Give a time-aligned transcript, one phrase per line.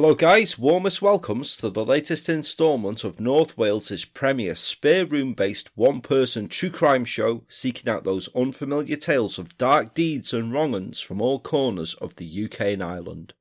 [0.00, 0.56] Hello, guys.
[0.56, 6.46] Warmest welcomes to the latest instalment of North Wales's premier spare room based one person
[6.46, 11.20] true crime show seeking out those unfamiliar tales of dark deeds and wrong uns from
[11.20, 13.34] all corners of the UK and Ireland.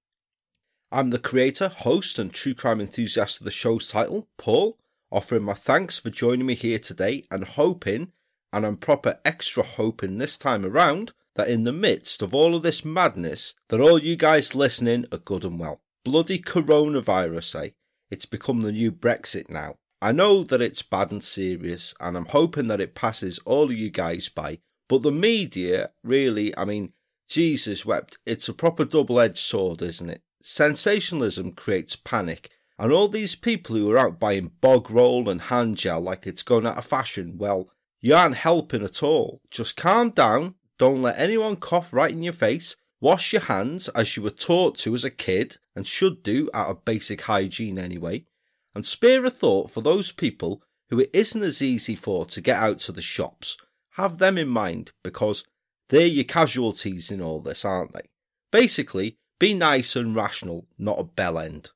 [0.92, 4.80] I'm the creator, host, and true crime enthusiast of the show's title, Paul,
[5.12, 8.14] offering my thanks for joining me here today and hoping,
[8.52, 12.64] and I'm proper extra hoping this time around, that in the midst of all of
[12.64, 17.70] this madness, that all you guys listening are good and well bloody coronavirus, eh?
[18.10, 19.76] It's become the new Brexit now.
[20.02, 23.74] I know that it's bad and serious, and I'm hoping that it passes all of
[23.74, 24.60] you guys by.
[24.88, 26.94] But the media, really, I mean,
[27.28, 28.20] Jesus wept.
[28.26, 30.22] It's a proper double edged sword, isn't it?
[30.42, 35.76] Sensationalism creates panic, and all these people who are out buying bog roll and hand
[35.76, 39.42] gel like it's gone out of fashion, well, you aren't helping at all.
[39.52, 44.18] Just calm down, don't let anyone cough right in your face, Wash your hands as
[44.18, 48.26] you were taught to as a kid and should do out of basic hygiene anyway.
[48.74, 52.62] And spare a thought for those people who it isn't as easy for to get
[52.62, 53.58] out to the shops.
[53.92, 55.46] Have them in mind because
[55.90, 58.10] they're your casualties in all this, aren't they?
[58.52, 61.72] Basically, be nice and rational, not a bell end.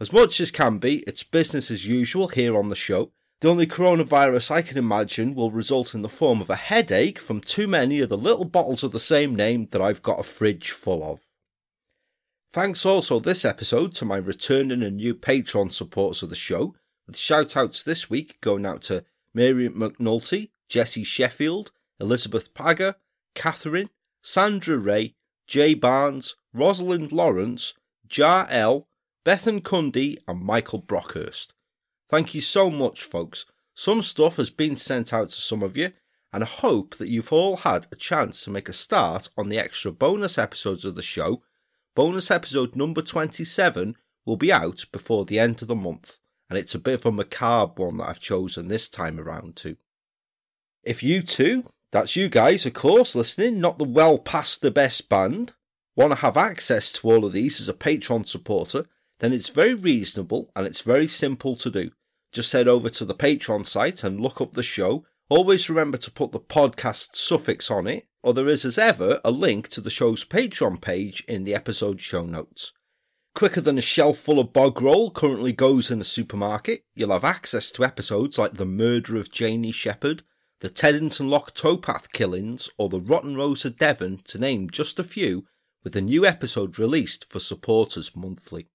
[0.00, 3.66] As much as can be, it's business as usual here on the show, the only
[3.66, 8.00] coronavirus I can imagine will result in the form of a headache from too many
[8.00, 11.20] of the little bottles of the same name that I've got a fridge full of.
[12.50, 16.74] Thanks also this episode to my returning and new Patreon supporters of the show,
[17.06, 21.70] with shout outs this week going out to Mary McNulty, Jesse Sheffield,
[22.00, 22.94] Elizabeth Pagger,
[23.34, 25.14] Catherine, Sandra Ray,
[25.46, 27.74] Jay Barnes, Rosalind Lawrence,
[28.08, 28.88] Jar L,
[29.24, 31.52] Bethan Cundy, and Michael Brockhurst.
[32.08, 33.44] Thank you so much, folks.
[33.74, 35.92] Some stuff has been sent out to some of you,
[36.32, 39.58] and I hope that you've all had a chance to make a start on the
[39.58, 41.42] extra bonus episodes of the show.
[41.94, 46.18] Bonus episode number 27 will be out before the end of the month,
[46.48, 49.76] and it's a bit of a macabre one that I've chosen this time around too.
[50.84, 55.10] If you too, that's you guys, of course, listening, not the well past the best
[55.10, 55.52] band,
[55.94, 58.86] want to have access to all of these as a Patreon supporter,
[59.18, 61.90] then it's very reasonable and it's very simple to do.
[62.32, 65.04] Just head over to the Patreon site and look up the show.
[65.28, 69.30] Always remember to put the podcast suffix on it, or there is, as ever, a
[69.30, 72.72] link to the show's Patreon page in the episode show notes.
[73.34, 77.24] Quicker than a shelf full of bog roll currently goes in a supermarket, you'll have
[77.24, 80.22] access to episodes like The Murder of Janie Shepherd,
[80.60, 85.04] the Teddington Lock Towpath Killings, or The Rotten Rose of Devon, to name just a
[85.04, 85.44] few,
[85.84, 88.68] with a new episode released for supporters monthly.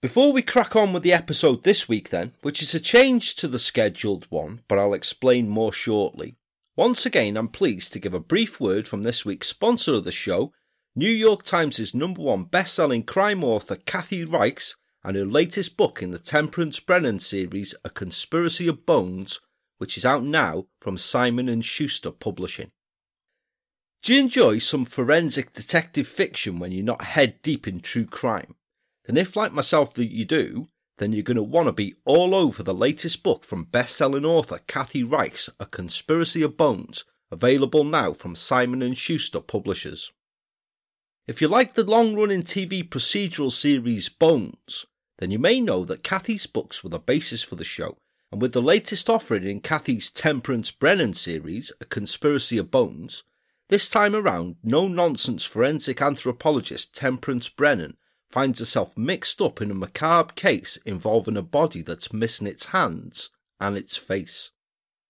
[0.00, 3.48] Before we crack on with the episode this week, then, which is a change to
[3.48, 6.36] the scheduled one, but I'll explain more shortly,
[6.76, 10.12] once again I'm pleased to give a brief word from this week's sponsor of the
[10.12, 10.52] show,
[10.94, 16.00] New York Times' number one best selling crime author Kathy Reichs and her latest book
[16.00, 19.40] in the Temperance Brennan series, A Conspiracy of Bones,
[19.78, 22.70] which is out now from Simon and Schuster Publishing.
[24.04, 28.54] Do you enjoy some forensic detective fiction when you're not head deep in true crime?
[29.08, 32.34] Then if like myself that you do, then you're going to want to be all
[32.34, 38.12] over the latest book from best-selling author Kathy Reichs, A Conspiracy of Bones, available now
[38.12, 40.12] from Simon & Schuster Publishers.
[41.26, 44.84] If you like the long-running TV procedural series Bones,
[45.18, 47.96] then you may know that Kathy's books were the basis for the show,
[48.30, 53.22] and with the latest offering in Kathy's Temperance Brennan series, A Conspiracy of Bones,
[53.68, 57.96] this time around, no-nonsense forensic anthropologist Temperance Brennan
[58.28, 63.30] finds herself mixed up in a macabre case involving a body that's missing its hands
[63.60, 64.50] and its face.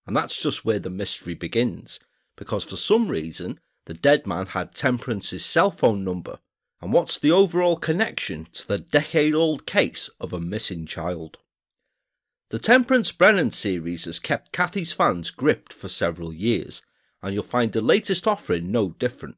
[0.06, 2.00] And that's just where the mystery begins,
[2.36, 6.38] because for some reason, the dead man had Temperance's cell phone number.
[6.80, 11.38] And what's the overall connection to the decade old case of a missing child?
[12.50, 16.82] The Temperance Brennan series has kept Kathy's fans gripped for several years,
[17.22, 19.36] and you'll find the latest offering no different.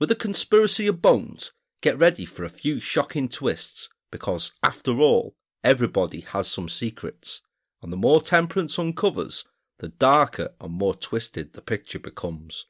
[0.00, 1.52] With a conspiracy of bones,
[1.84, 7.42] Get ready for a few shocking twists because, after all, everybody has some secrets,
[7.82, 9.44] and the more Temperance uncovers,
[9.80, 12.64] the darker and more twisted the picture becomes.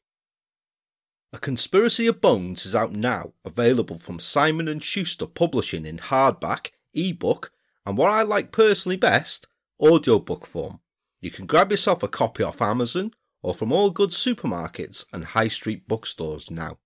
[1.32, 6.72] A Conspiracy of Bones is out now, available from Simon & Schuster Publishing in hardback,
[6.92, 7.52] ebook,
[7.86, 9.46] and what I like personally best,
[9.80, 10.80] audiobook form.
[11.20, 13.12] You can grab yourself a copy off Amazon
[13.44, 16.78] or from all good supermarkets and high street bookstores now.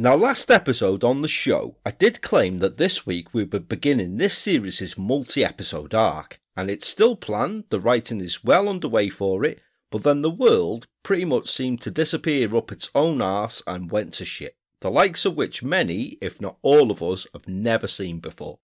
[0.00, 4.16] Now, last episode on the show, I did claim that this week we were beginning
[4.16, 9.44] this series' multi episode arc, and it's still planned, the writing is well underway for
[9.44, 9.60] it,
[9.90, 14.14] but then the world pretty much seemed to disappear up its own arse and went
[14.14, 14.56] to shit.
[14.80, 18.58] the likes of which many, if not all of us, have never seen before.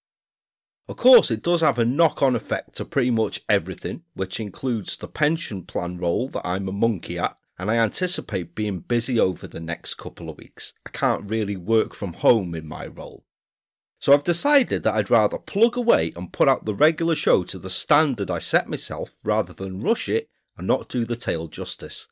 [0.89, 4.97] Of course, it does have a knock on effect to pretty much everything, which includes
[4.97, 9.47] the pension plan role that I'm a monkey at, and I anticipate being busy over
[9.47, 10.75] the next couple of weeks.
[10.87, 13.25] I can't really work from home in my role.
[13.99, 17.59] So I've decided that I'd rather plug away and put out the regular show to
[17.59, 22.07] the standard I set myself rather than rush it and not do the tale justice.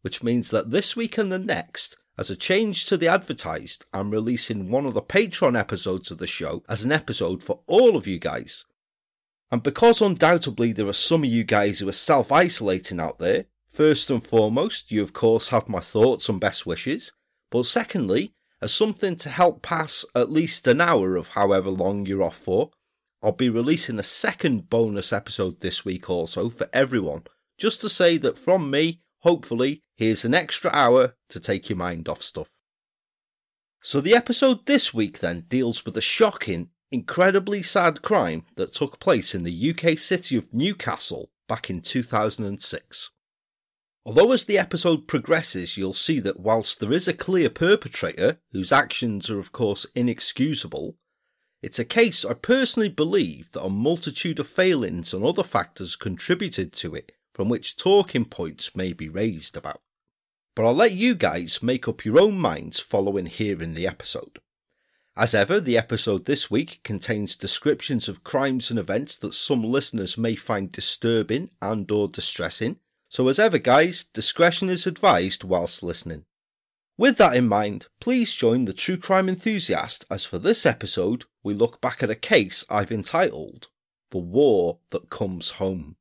[0.00, 4.10] Which means that this week and the next, as a change to the advertised, I'm
[4.10, 8.06] releasing one of the Patreon episodes of the show as an episode for all of
[8.06, 8.64] you guys.
[9.50, 13.44] And because undoubtedly there are some of you guys who are self isolating out there,
[13.76, 17.12] first and foremost, you of course have my thoughts and best wishes.
[17.50, 18.32] But secondly,
[18.62, 22.70] as something to help pass at least an hour of however long you're off for,
[23.22, 27.24] I'll be releasing a second bonus episode this week also for everyone,
[27.58, 32.08] just to say that from me, hopefully, here's an extra hour to take your mind
[32.08, 32.52] off stuff.
[33.82, 39.00] So the episode this week then deals with a shocking, incredibly sad crime that took
[39.00, 43.10] place in the UK city of Newcastle back in 2006.
[44.06, 48.70] Although as the episode progresses, you'll see that whilst there is a clear perpetrator, whose
[48.70, 50.96] actions are of course inexcusable,
[51.60, 56.72] it's a case I personally believe that a multitude of failings and other factors contributed
[56.74, 59.82] to it, from which talking points may be raised about.
[60.54, 64.38] But I'll let you guys make up your own minds following hearing the episode.
[65.16, 70.16] As ever, the episode this week contains descriptions of crimes and events that some listeners
[70.16, 76.24] may find disturbing and or distressing, so as ever guys, discretion is advised whilst listening.
[76.98, 81.52] With that in mind, please join the true crime enthusiast as for this episode we
[81.52, 83.68] look back at a case I've entitled
[84.10, 85.96] The War That Comes Home.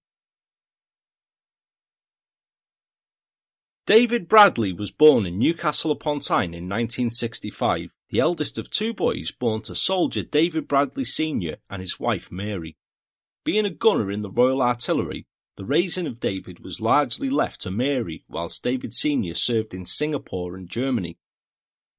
[3.85, 9.29] David Bradley was born in Newcastle upon Tyne in 1965, the eldest of two boys
[9.29, 11.57] born to soldier David Bradley Sr.
[11.69, 12.77] and his wife Mary.
[13.43, 17.71] Being a gunner in the Royal Artillery, the raising of David was largely left to
[17.71, 19.33] Mary, whilst David Sr.
[19.33, 21.17] served in Singapore and Germany.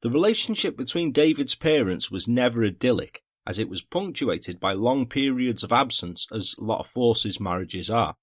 [0.03, 5.63] The relationship between David's parents was never idyllic, as it was punctuated by long periods
[5.63, 8.17] of absence, as a lot of forces marriages are.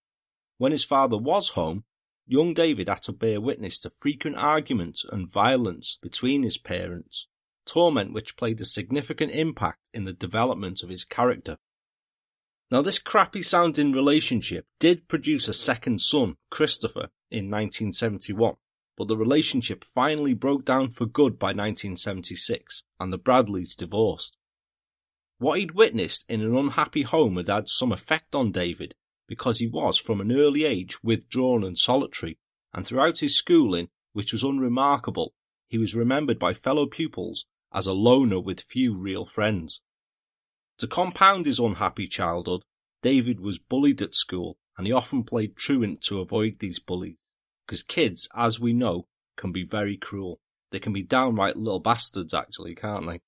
[0.59, 1.83] When his father was home,
[2.27, 7.27] young David had to bear witness to frequent arguments and violence between his parents,
[7.65, 11.57] torment which played a significant impact in the development of his character.
[12.71, 18.55] Now, this crappy sounding relationship did produce a second son, Christopher, in 1971,
[18.97, 24.37] but the relationship finally broke down for good by 1976, and the Bradleys divorced.
[25.37, 28.95] What he'd witnessed in an unhappy home had had some effect on David,
[29.27, 32.37] because he was from an early age withdrawn and solitary,
[32.73, 35.33] and throughout his schooling, which was unremarkable,
[35.67, 39.81] he was remembered by fellow pupils as a loner with few real friends.
[40.79, 42.63] To compound his unhappy childhood,
[43.01, 47.17] David was bullied at school and he often played truant to avoid these bullies.
[47.65, 50.39] Because kids, as we know, can be very cruel.
[50.71, 53.21] They can be downright little bastards actually, can't they?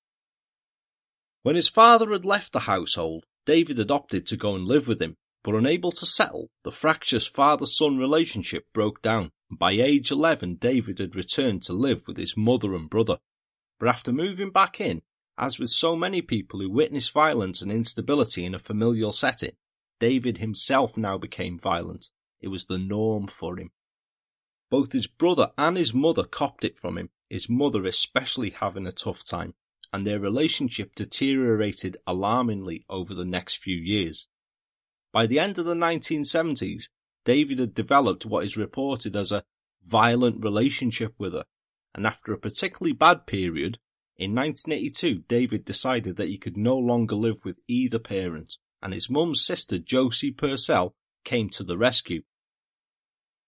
[1.42, 5.00] When his father had left the household, David had opted to go and live with
[5.00, 9.30] him, but unable to settle, the fractious father-son relationship broke down.
[9.48, 13.18] And by age 11, David had returned to live with his mother and brother.
[13.78, 15.02] But after moving back in,
[15.38, 19.52] as with so many people who witness violence and instability in a familial setting,
[20.00, 22.08] David himself now became violent.
[22.40, 23.70] It was the norm for him.
[24.70, 28.92] Both his brother and his mother copped it from him, his mother especially having a
[28.92, 29.54] tough time,
[29.92, 34.26] and their relationship deteriorated alarmingly over the next few years.
[35.12, 36.88] By the end of the 1970s,
[37.24, 39.44] David had developed what is reported as a
[39.82, 41.44] violent relationship with her,
[41.94, 43.78] and after a particularly bad period,
[44.18, 49.10] in 1982, David decided that he could no longer live with either parent, and his
[49.10, 50.94] mum's sister Josie Purcell
[51.24, 52.22] came to the rescue.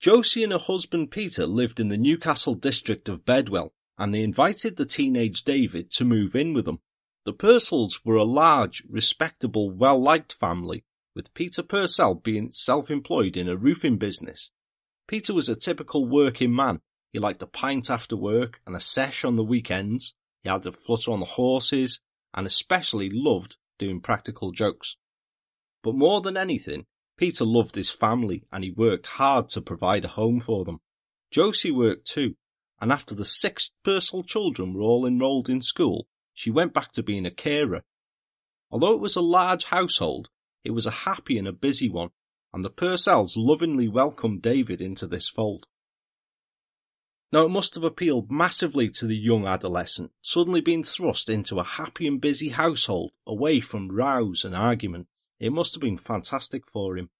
[0.00, 4.76] Josie and her husband Peter lived in the Newcastle district of Benwell, and they invited
[4.76, 6.80] the teenage David to move in with them.
[7.24, 10.84] The Purcells were a large, respectable, well-liked family,
[11.14, 14.52] with Peter Purcell being self-employed in a roofing business.
[15.08, 16.80] Peter was a typical working man.
[17.12, 20.14] He liked a pint after work and a sesh on the weekends.
[20.42, 22.00] He had a flutter on the horses
[22.34, 24.96] and especially loved doing practical jokes.
[25.82, 30.08] But more than anything, Peter loved his family and he worked hard to provide a
[30.08, 30.80] home for them.
[31.30, 32.36] Josie worked too,
[32.80, 37.02] and after the six Purcell children were all enrolled in school, she went back to
[37.02, 37.82] being a carer.
[38.70, 40.28] Although it was a large household,
[40.64, 42.10] it was a happy and a busy one,
[42.52, 45.66] and the Purcells lovingly welcomed David into this fold.
[47.30, 51.64] Now it must have appealed massively to the young adolescent, suddenly being thrust into a
[51.64, 55.08] happy and busy household away from rows and argument.
[55.38, 57.10] It must have been fantastic for him.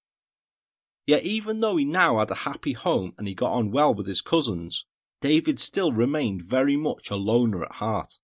[1.07, 4.07] Yet even though he now had a happy home and he got on well with
[4.07, 4.87] his cousins,
[5.21, 8.19] David still remained very much a loner at heart.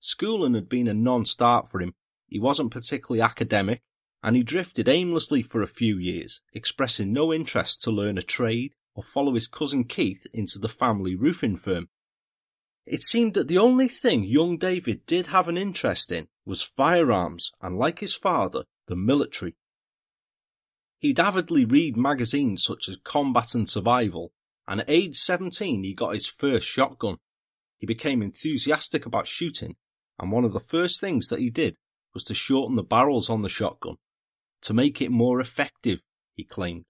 [0.00, 1.94] Schooling had been a non-start for him.
[2.28, 3.82] He wasn't particularly academic,
[4.22, 8.74] and he drifted aimlessly for a few years, expressing no interest to learn a trade
[8.94, 11.88] or follow his cousin Keith into the family roofing firm.
[12.84, 17.52] It seemed that the only thing young David did have an interest in was firearms
[17.60, 19.54] and, like his father, the military.
[20.98, 24.32] He'd avidly read magazines such as Combat and Survival,
[24.66, 27.18] and at age 17 he got his first shotgun.
[27.78, 29.76] He became enthusiastic about shooting,
[30.18, 31.76] and one of the first things that he did
[32.14, 33.96] was to shorten the barrels on the shotgun
[34.62, 36.02] to make it more effective,
[36.34, 36.84] he claimed.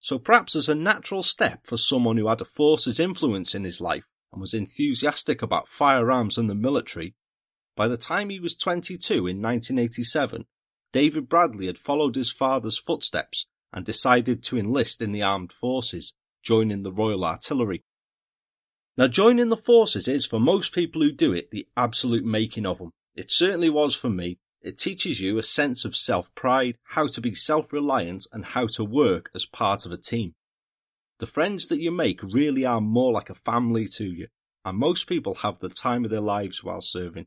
[0.00, 3.80] So perhaps as a natural step for someone who had a force's influence in his
[3.80, 7.14] life and was enthusiastic about firearms and the military,
[7.76, 10.46] by the time he was 22 in 1987,
[10.92, 16.14] David Bradley had followed his father's footsteps and decided to enlist in the armed forces,
[16.42, 17.84] joining the Royal Artillery.
[18.96, 22.78] Now joining the forces is for most people who do it the absolute making of
[22.78, 22.90] them.
[23.14, 27.34] It certainly was for me, it teaches you a sense of self-pride, how to be
[27.34, 30.34] self-reliant and how to work as part of a team.
[31.18, 34.28] The friends that you make really are more like a family to you,
[34.64, 37.26] and most people have the time of their lives while serving.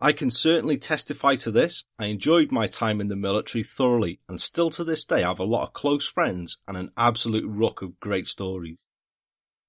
[0.00, 1.84] I can certainly testify to this.
[1.98, 5.40] I enjoyed my time in the military thoroughly and still to this day I have
[5.40, 8.78] a lot of close friends and an absolute ruck of great stories.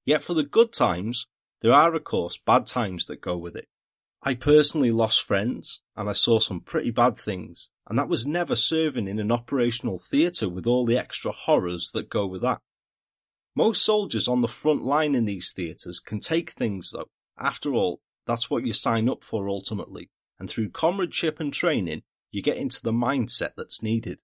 [0.05, 1.25] Yet for the good times,
[1.61, 3.67] there are of course bad times that go with it.
[4.21, 8.55] I personally lost friends and I saw some pretty bad things, and that was never
[8.55, 12.59] serving in an operational theatre with all the extra horrors that go with that.
[13.55, 17.09] Most soldiers on the front line in these theatres can take things though.
[17.37, 22.43] After all, that's what you sign up for ultimately, and through comradeship and training, you
[22.43, 24.19] get into the mindset that's needed.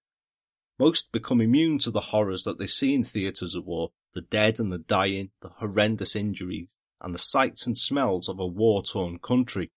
[0.78, 4.60] Most become immune to the horrors that they see in theatres of war, the dead
[4.60, 6.68] and the dying, the horrendous injuries,
[7.00, 9.70] and the sights and smells of a war-torn country.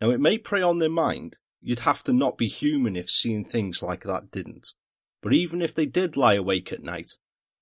[0.00, 3.44] Now it may prey on their mind, you'd have to not be human if seeing
[3.44, 4.68] things like that didn't.
[5.22, 7.12] But even if they did lie awake at night,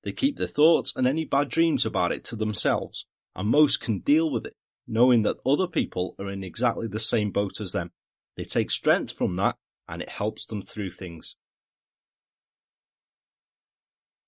[0.02, 4.00] they keep their thoughts and any bad dreams about it to themselves, and most can
[4.00, 4.54] deal with it,
[4.86, 7.90] knowing that other people are in exactly the same boat as them.
[8.36, 9.56] They take strength from that,
[9.88, 11.36] and it helps them through things.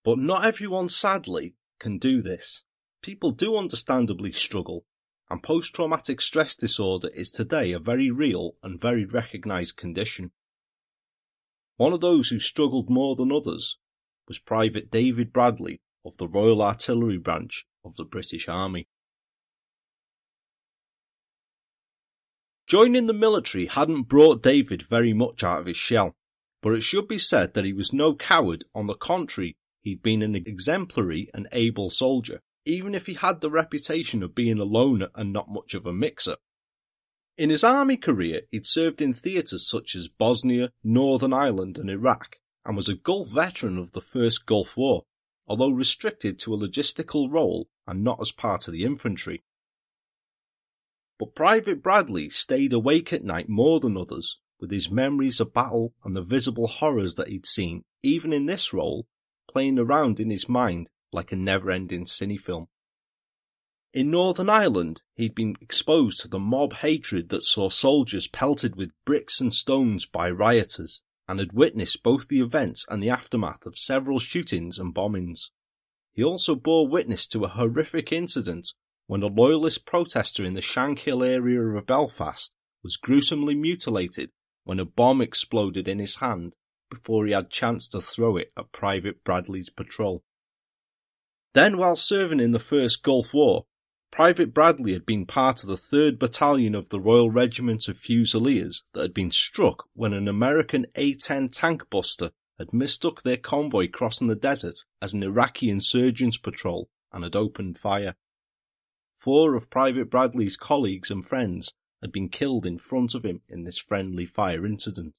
[0.05, 2.63] But not everyone, sadly, can do this.
[3.03, 4.85] People do understandably struggle,
[5.29, 10.31] and post-traumatic stress disorder is today a very real and very recognised condition.
[11.77, 13.79] One of those who struggled more than others
[14.29, 18.87] was Private David Bradley of the Royal Artillery Branch of the British Army.
[22.67, 26.15] Joining the military hadn't brought David very much out of his shell,
[26.63, 30.23] but it should be said that he was no coward, on the contrary, he'd been
[30.23, 35.09] an exemplary and able soldier even if he had the reputation of being a loner
[35.15, 36.37] and not much of a mixer.
[37.39, 42.37] In his army career, he'd served in theatres such as Bosnia, Northern Ireland and Iraq,
[42.65, 45.05] and was a Gulf veteran of the First Gulf War,
[45.47, 49.45] although restricted to a logistical role and not as part of the infantry.
[51.19, 55.95] But Private Bradley stayed awake at night more than others, with his memories of battle
[56.05, 59.07] and the visible horrors that he'd seen, even in this role,
[59.49, 62.69] playing around in his mind like a never-ending cine film.
[63.93, 68.93] In Northern Ireland, he'd been exposed to the mob hatred that saw soldiers pelted with
[69.05, 73.79] bricks and stones by rioters, and had witnessed both the events and the aftermath of
[73.79, 75.51] several shootings and bombings.
[76.13, 78.69] He also bore witness to a horrific incident
[79.07, 84.31] when a loyalist protester in the Shankill area of Belfast was gruesomely mutilated
[84.65, 86.53] when a bomb exploded in his hand
[86.91, 90.23] before he had chance to throw it at Private Bradley's patrol.
[91.57, 93.65] Then, while serving in the First Gulf War,
[94.13, 98.85] Private Bradley had been part of the 3rd Battalion of the Royal Regiment of Fusiliers
[98.93, 104.27] that had been struck when an American A-10 tank buster had mistook their convoy crossing
[104.27, 108.17] the desert as an Iraqi insurgents patrol and had opened fire.
[109.15, 111.73] Four of Private Bradley's colleagues and friends
[112.03, 115.15] had been killed in front of him in this friendly fire incident.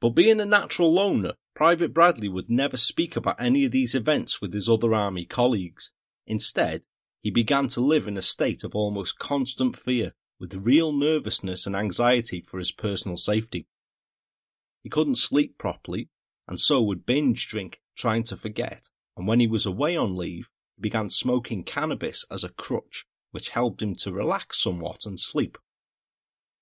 [0.00, 4.40] But being a natural loner, Private Bradley would never speak about any of these events
[4.40, 5.92] with his other army colleagues.
[6.26, 6.84] Instead,
[7.22, 11.76] he began to live in a state of almost constant fear, with real nervousness and
[11.76, 13.66] anxiety for his personal safety.
[14.82, 16.08] He couldn't sleep properly,
[16.48, 18.88] and so would binge drink, trying to forget,
[19.18, 23.50] and when he was away on leave, he began smoking cannabis as a crutch, which
[23.50, 25.58] helped him to relax somewhat and sleep.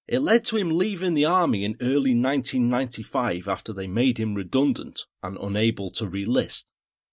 [0.08, 5.00] It led to him leaving the army in early 1995 after they made him redundant
[5.22, 6.64] and unable to relist,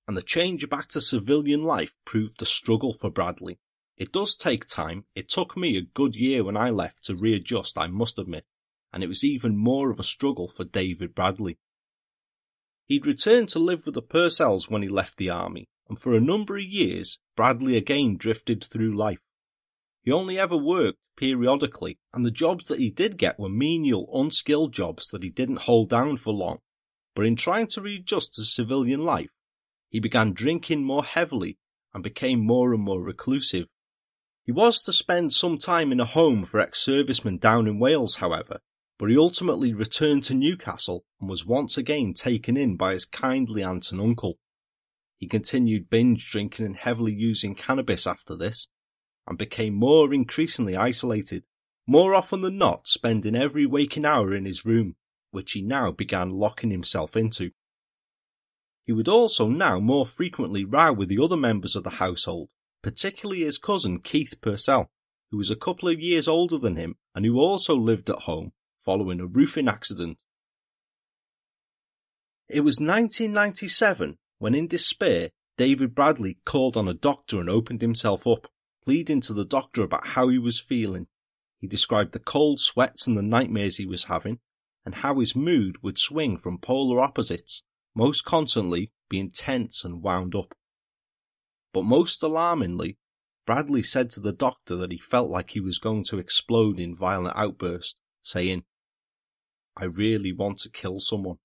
[0.07, 3.59] and the change back to civilian life proved a struggle for Bradley.
[3.97, 5.05] It does take time.
[5.13, 8.45] It took me a good year when I left to readjust, I must admit,
[8.93, 11.57] and it was even more of a struggle for David Bradley.
[12.87, 16.21] He'd returned to live with the Purcells when he left the army, and for a
[16.21, 19.19] number of years, Bradley again drifted through life.
[20.05, 24.71] He only ever worked periodically, and the jobs that he did get were menial, unskilled
[24.71, 26.59] jobs that he didn't hold down for long.
[27.15, 29.33] But in trying to readjust to civilian life,
[29.89, 31.57] he began drinking more heavily
[31.91, 33.67] and became more and more reclusive.
[34.43, 38.59] He was to spend some time in a home for ex-servicemen down in Wales, however,
[38.99, 43.63] but he ultimately returned to Newcastle and was once again taken in by his kindly
[43.63, 44.37] aunt and uncle.
[45.17, 48.67] He continued binge drinking and heavily using cannabis after this,
[49.27, 51.43] and became more increasingly isolated,
[51.87, 54.95] more often than not spending every waking hour in his room,
[55.31, 57.51] which he now began locking himself into.
[58.85, 62.49] He would also now more frequently row with the other members of the household,
[62.83, 64.89] particularly his cousin Keith Purcell,
[65.31, 68.51] who was a couple of years older than him and who also lived at home
[68.79, 70.19] following a roofing accident.
[72.47, 78.27] It was 1997 when in despair David Bradley called on a doctor and opened himself
[78.27, 78.47] up
[78.85, 81.07] pleading to the doctor about how he was feeling.
[81.59, 84.39] He described the cold sweats and the nightmares he was having,
[84.85, 87.63] and how his mood would swing from polar opposites,
[87.95, 90.53] most constantly being tense and wound up.
[91.73, 92.97] But most alarmingly,
[93.45, 96.95] Bradley said to the doctor that he felt like he was going to explode in
[96.95, 98.63] violent outburst, saying,
[99.77, 101.37] I really want to kill someone.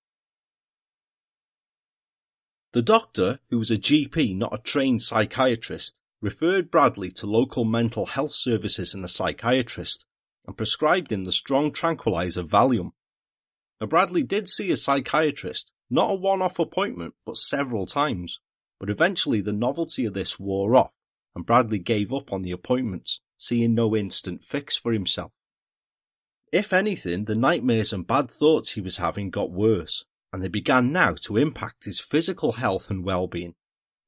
[2.72, 8.06] The doctor, who was a GP, not a trained psychiatrist, referred Bradley to local mental
[8.06, 10.06] health services and a psychiatrist,
[10.46, 12.92] and prescribed him the strong tranquilizer Valium.
[13.80, 18.40] Now Bradley did see a psychiatrist, not a one-off appointment, but several times,
[18.78, 20.94] but eventually the novelty of this wore off,
[21.34, 25.32] and Bradley gave up on the appointments, seeing no instant fix for himself.
[26.52, 30.92] If anything, the nightmares and bad thoughts he was having got worse, and they began
[30.92, 33.54] now to impact his physical health and well-being.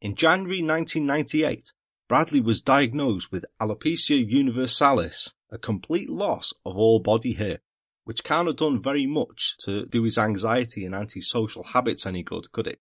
[0.01, 1.73] In January 1998,
[2.13, 7.61] Bradley was diagnosed with alopecia universalis, a complete loss of all body hair,
[8.05, 12.53] which can't have done very much to do his anxiety and antisocial habits any good,
[12.53, 12.81] could it?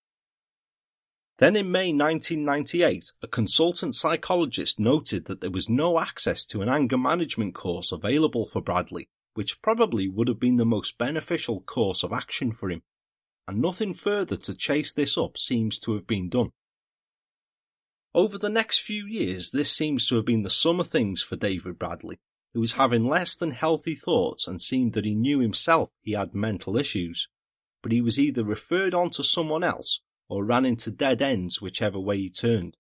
[1.38, 6.68] Then in May 1998, a consultant psychologist noted that there was no access to an
[6.68, 12.04] anger management course available for Bradley, which probably would have been the most beneficial course
[12.04, 12.82] of action for him,
[13.48, 16.52] and nothing further to chase this up seems to have been done.
[18.14, 21.38] Over the next few years, this seems to have been the sum of things for
[21.38, 22.20] David Bradley,
[22.54, 26.36] who was having less than healthy thoughts and seemed that he knew himself he had
[26.36, 27.30] mental issues,
[27.82, 32.00] but he was either referred on to someone else or ran into dead ends whichever
[32.00, 32.76] way he turned.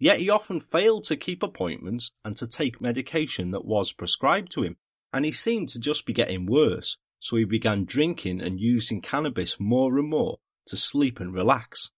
[0.00, 4.64] Yet he often failed to keep appointments and to take medication that was prescribed to
[4.64, 4.78] him,
[5.12, 9.60] and he seemed to just be getting worse, so he began drinking and using cannabis
[9.60, 11.90] more and more to sleep and relax.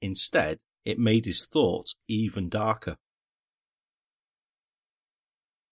[0.00, 2.96] Instead, it made his thoughts even darker.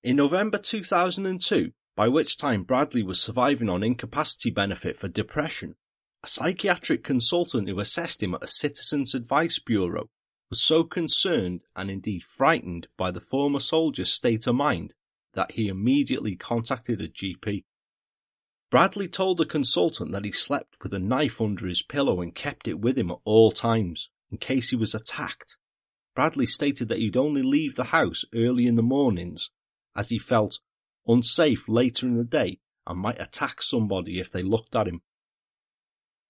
[0.03, 5.77] In November 2002, by which time Bradley was surviving on incapacity benefit for depression,
[6.25, 10.11] a psychiatric consultant who assessed him at a Citizens Advice Bureau
[10.51, 14.95] was so concerned and indeed frightened by the former soldier's state of mind
[15.35, 17.65] that he immediately contacted a GP.
[18.71, 22.67] Bradley told the consultant that he slept with a knife under his pillow and kept
[22.67, 25.57] it with him at all times in case he was attacked.
[26.17, 29.53] Bradley stated that he'd only leave the house early in the mornings
[29.95, 30.59] as he felt
[31.07, 35.03] unsafe later in the day and might attack somebody if they looked at him.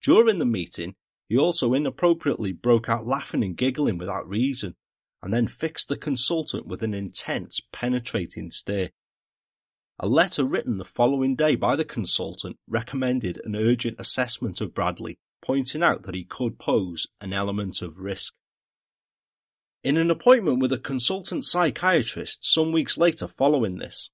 [0.02, 0.96] During the meeting,
[1.30, 4.74] he also inappropriately broke out laughing and giggling without reason,
[5.22, 8.90] and then fixed the consultant with an intense, penetrating stare.
[9.98, 15.18] A letter written the following day by the consultant recommended an urgent assessment of Bradley
[15.44, 18.32] pointing out that he could pose an element of risk.
[19.82, 24.08] In an appointment with a consultant psychiatrist some weeks later following this,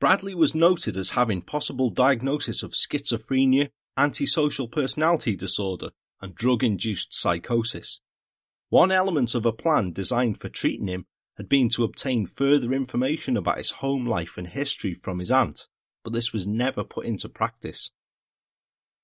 [0.00, 5.90] Bradley was noted as having possible diagnosis of schizophrenia, antisocial personality disorder,
[6.22, 8.00] and drug-induced psychosis.
[8.70, 11.04] One element of a plan designed for treating him
[11.36, 15.66] had been to obtain further information about his home life and history from his aunt,
[16.02, 17.90] but this was never put into practice.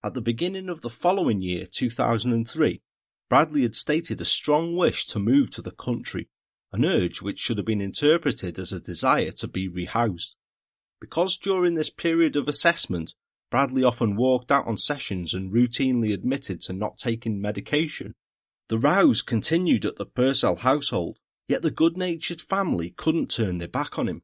[0.06, 2.80] At the beginning of the following year, 2003,
[3.28, 6.28] Bradley had stated a strong wish to move to the country,
[6.70, 10.36] an urge which should have been interpreted as a desire to be rehoused.
[11.00, 13.14] Because during this period of assessment,
[13.50, 18.14] Bradley often walked out on sessions and routinely admitted to not taking medication,
[18.68, 23.98] the rows continued at the Purcell household, yet the good-natured family couldn't turn their back
[23.98, 24.22] on him.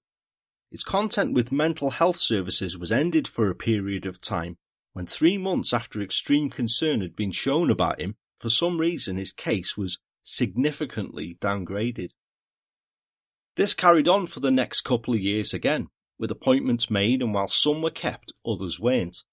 [0.70, 4.58] Its content with mental health services was ended for a period of time,
[4.92, 9.32] when three months after extreme concern had been shown about him, for some reason his
[9.32, 12.10] case was significantly downgraded.
[13.56, 17.48] This carried on for the next couple of years again, with appointments made and while
[17.48, 19.24] some were kept, others weren't.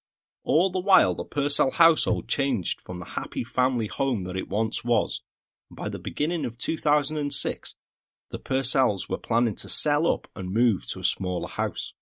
[0.42, 4.84] All the while the Purcell household changed from the happy family home that it once
[4.84, 5.22] was,
[5.68, 7.74] and by the beginning of 2006,
[8.30, 11.94] the Purcells were planning to sell up and move to a smaller house.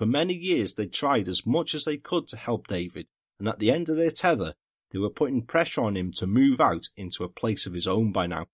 [0.00, 3.06] For many years they tried as much as they could to help David,
[3.38, 4.54] and at the end of their tether,
[4.90, 8.10] they were putting pressure on him to move out into a place of his own
[8.10, 8.46] by now.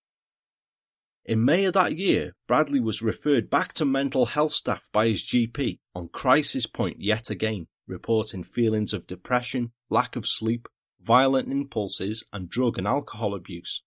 [1.25, 5.23] In May of that year, Bradley was referred back to mental health staff by his
[5.23, 10.67] GP on crisis point yet again, reporting feelings of depression, lack of sleep,
[11.01, 13.85] violent impulses, and drug and alcohol abuse.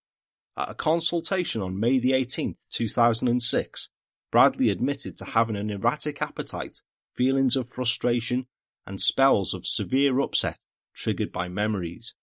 [0.56, 3.90] At a consultation on May the 18th, 2006,
[4.32, 6.84] Bradley admitted to having an erratic appetite,
[7.20, 8.48] feelings of frustration,
[8.88, 10.60] and spells of severe upset
[10.94, 12.16] triggered by memories.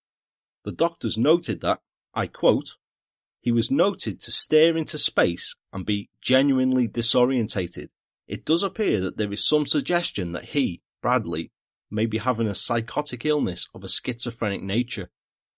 [0.64, 1.80] The doctors noted that,
[2.14, 2.70] I quote,
[3.40, 7.88] he was noted to stare into space and be genuinely disorientated.
[8.26, 11.52] It does appear that there is some suggestion that he, Bradley,
[11.90, 15.10] may be having a psychotic illness of a schizophrenic nature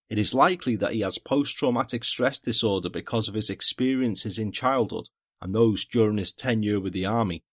[0.08, 5.08] it is likely that he has post-traumatic stress disorder because of his experiences in childhood
[5.40, 7.44] and those during his tenure with the army.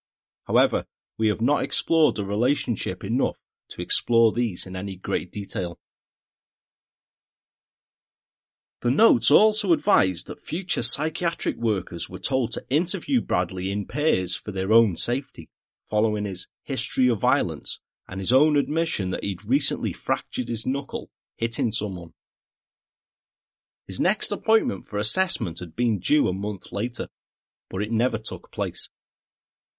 [0.46, 0.86] However,
[1.18, 5.80] we have not explored the relationship enough to explore these in any great detail.
[8.82, 14.36] The notes also advised that future psychiatric workers were told to interview Bradley in pairs
[14.36, 15.50] for their own safety,
[15.90, 21.10] following his history of violence and his own admission that he'd recently fractured his knuckle
[21.38, 22.12] hitting someone.
[23.88, 27.08] His next appointment for assessment had been due a month later,
[27.70, 28.90] but it never took place.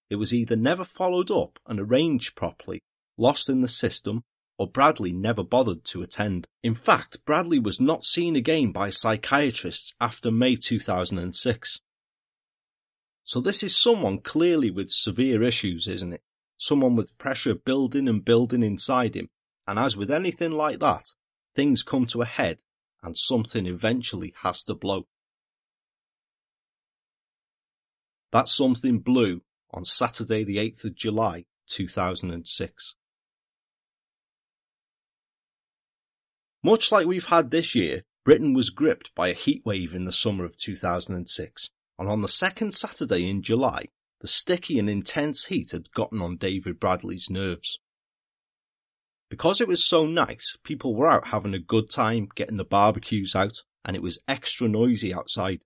[0.09, 2.83] It was either never followed up and arranged properly,
[3.19, 4.23] lost in the system,
[4.59, 6.47] or Bradley never bothered to attend.
[6.63, 11.81] In fact, Bradley was not seen again by psychiatrists after May 2006.
[13.25, 16.23] So this is someone clearly with severe issues, isn't it?
[16.59, 19.29] Someone with pressure building and building inside him.
[19.67, 21.15] And as with anything like that,
[21.55, 22.61] things come to a head
[23.03, 25.07] and something eventually has to blow.
[28.31, 32.97] That something blew on Saturday the 8th of July 2006.
[36.63, 40.45] Much like we've had this year, Britain was gripped by a heatwave in the summer
[40.45, 43.87] of 2006, and on the second Saturday in July,
[44.21, 47.79] the sticky and intense heat had gotten on David Bradley's nerves.
[49.29, 53.35] Because it was so nice, people were out having a good time, getting the barbecues
[53.37, 55.65] out, and it was extra noisy outside.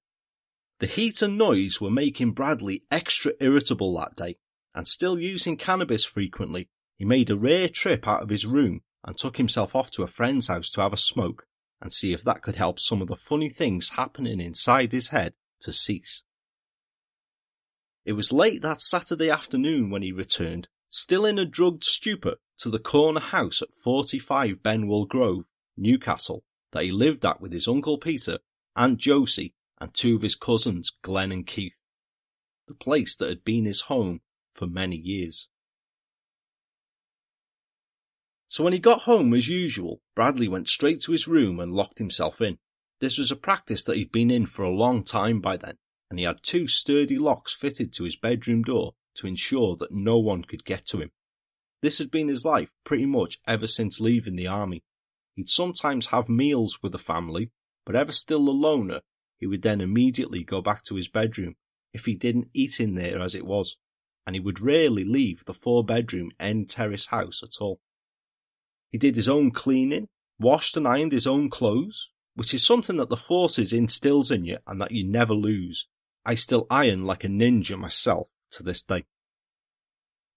[0.80, 4.36] The heat and noise were making Bradley extra irritable that day,
[4.74, 9.16] and still using cannabis frequently, he made a rare trip out of his room and
[9.16, 11.44] took himself off to a friend's house to have a smoke
[11.82, 15.34] and see if that could help some of the funny things happening inside his head
[15.60, 16.24] to cease.
[18.06, 22.70] It was late that Saturday afternoon when he returned, still in a drugged stupor, to
[22.70, 25.44] the corner house at 45 Benwell Grove,
[25.76, 28.38] Newcastle, that he lived at with his Uncle Peter,
[28.76, 31.78] Aunt Josie, and two of his cousins, Glen and Keith.
[32.68, 34.20] The place that had been his home
[34.52, 35.48] for many years.
[38.46, 41.98] So when he got home as usual, Bradley went straight to his room and locked
[41.98, 42.58] himself in.
[43.00, 45.78] This was a practice that he'd been in for a long time by then,
[46.10, 50.18] and he had two sturdy locks fitted to his bedroom door to ensure that no
[50.18, 51.10] one could get to him.
[51.80, 54.82] This had been his life pretty much ever since leaving the army.
[55.36, 57.50] He'd sometimes have meals with the family,
[57.86, 59.00] but ever still a loner,
[59.40, 61.56] he would then immediately go back to his bedroom
[61.92, 63.78] if he didn't eat in there as it was,
[64.26, 67.80] and he would rarely leave the four bedroom end terrace house at all.
[68.90, 73.08] He did his own cleaning, washed and ironed his own clothes, which is something that
[73.08, 75.88] the forces instills in you and that you never lose.
[76.24, 79.04] I still iron like a ninja myself to this day.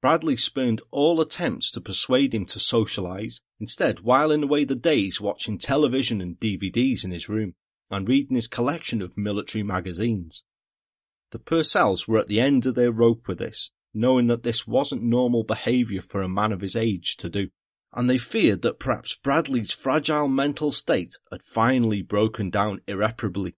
[0.02, 5.58] Bradley spurned all attempts to persuade him to socialise, instead whiling away the days watching
[5.58, 7.56] television and DVDs in his room,
[7.90, 10.44] and reading his collection of military magazines.
[11.32, 15.04] The Purcells were at the end of their rope with this, knowing that this wasn't
[15.04, 17.50] normal behaviour for a man of his age to do,
[17.94, 23.56] and they feared that perhaps Bradley's fragile mental state had finally broken down irreparably.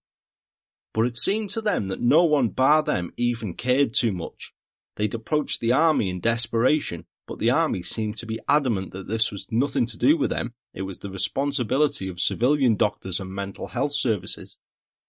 [0.96, 4.54] but it seemed to them that no one bar them even cared too much.
[4.96, 9.30] They'd approached the army in desperation, but the army seemed to be adamant that this
[9.30, 13.68] was nothing to do with them, it was the responsibility of civilian doctors and mental
[13.68, 14.56] health services.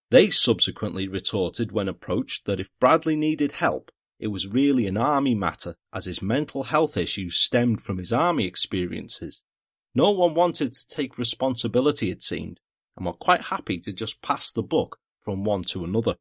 [0.10, 5.36] They subsequently retorted when approached that if Bradley needed help, it was really an army
[5.36, 9.41] matter as his mental health issues stemmed from his army experiences.
[9.93, 12.60] No one wanted to take responsibility, it seemed,
[12.96, 16.15] and were quite happy to just pass the buck from one to another.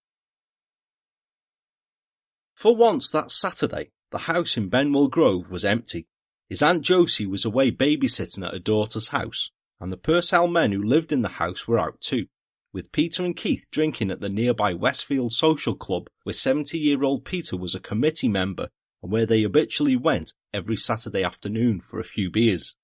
[2.54, 6.06] For once that Saturday, the house in Benwell Grove was empty.
[6.48, 10.82] His Aunt Josie was away babysitting at her daughter's house, and the Purcell men who
[10.82, 12.26] lived in the house were out too,
[12.72, 17.24] with Peter and Keith drinking at the nearby Westfield Social Club, where 70 year old
[17.24, 18.68] Peter was a committee member
[19.02, 22.76] and where they habitually went every Saturday afternoon for a few beers.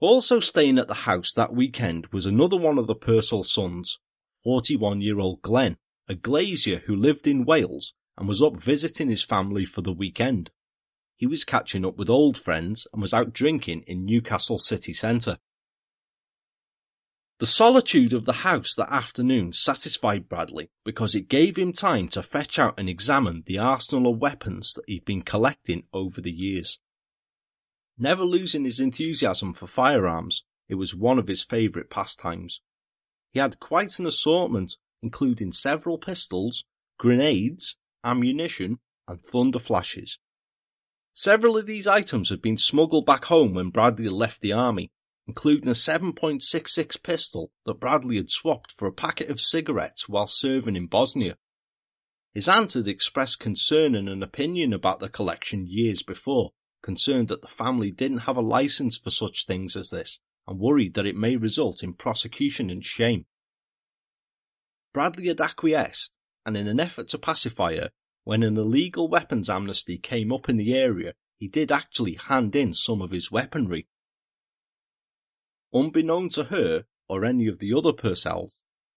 [0.00, 3.98] Also staying at the house that weekend was another one of the Purcell sons,
[4.44, 5.76] 41 year old Glen,
[6.08, 10.50] a glazier who lived in Wales and was up visiting his family for the weekend.
[11.22, 15.38] He was catching up with old friends and was out drinking in Newcastle city centre.
[17.38, 22.24] The solitude of the house that afternoon satisfied Bradley because it gave him time to
[22.24, 26.80] fetch out and examine the arsenal of weapons that he'd been collecting over the years.
[27.96, 32.62] Never losing his enthusiasm for firearms, it was one of his favourite pastimes.
[33.30, 36.64] He had quite an assortment, including several pistols,
[36.98, 40.18] grenades, ammunition, and thunder flashes.
[41.14, 44.90] Several of these items had been smuggled back home when Bradley left the army,
[45.26, 50.74] including a 7.66 pistol that Bradley had swapped for a packet of cigarettes while serving
[50.74, 51.36] in Bosnia.
[52.32, 57.42] His aunt had expressed concern and an opinion about the collection years before, concerned that
[57.42, 61.14] the family didn't have a license for such things as this, and worried that it
[61.14, 63.26] may result in prosecution and shame.
[64.94, 67.90] Bradley had acquiesced, and in an effort to pacify her,
[68.24, 72.72] when an illegal weapons amnesty came up in the area, he did actually hand in
[72.72, 73.88] some of his weaponry.
[75.74, 78.52] Unbeknown to her or any of the other Purcells,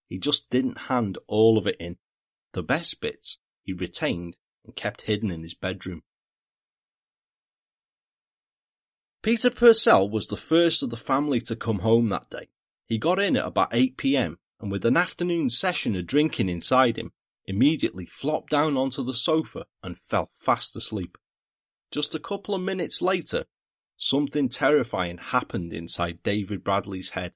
[0.08, 1.96] he just didn't hand all of it in.
[2.52, 6.02] The best bits he retained and kept hidden in his bedroom.
[9.22, 12.48] Peter Purcell was the first of the family to come home that day.
[12.86, 17.12] He got in at about 8pm and with an afternoon session of drinking inside him,
[17.46, 21.16] immediately flopped down onto the sofa and fell fast asleep.
[21.90, 23.46] Just a couple of minutes later,
[23.96, 27.32] something terrifying happened inside David Bradley's head.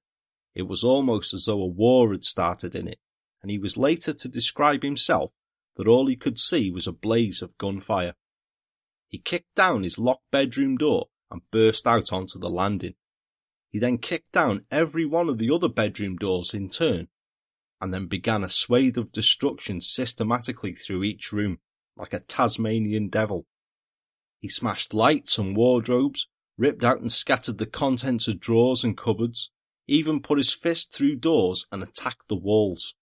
[0.54, 2.98] It was almost as though a war had started in it,
[3.42, 5.32] and he was later to describe himself
[5.76, 8.14] that all he could see was a blaze of gunfire.
[9.08, 12.94] He kicked down his locked bedroom door and burst out onto the landing.
[13.70, 17.08] He then kicked down every one of the other bedroom doors in turn,
[17.80, 21.58] and then began a swathe of destruction systematically through each room,
[21.96, 23.46] like a Tasmanian devil.
[24.38, 29.50] He smashed lights and wardrobes, ripped out and scattered the contents of drawers and cupboards,
[29.86, 32.94] even put his fist through doors and attacked the walls.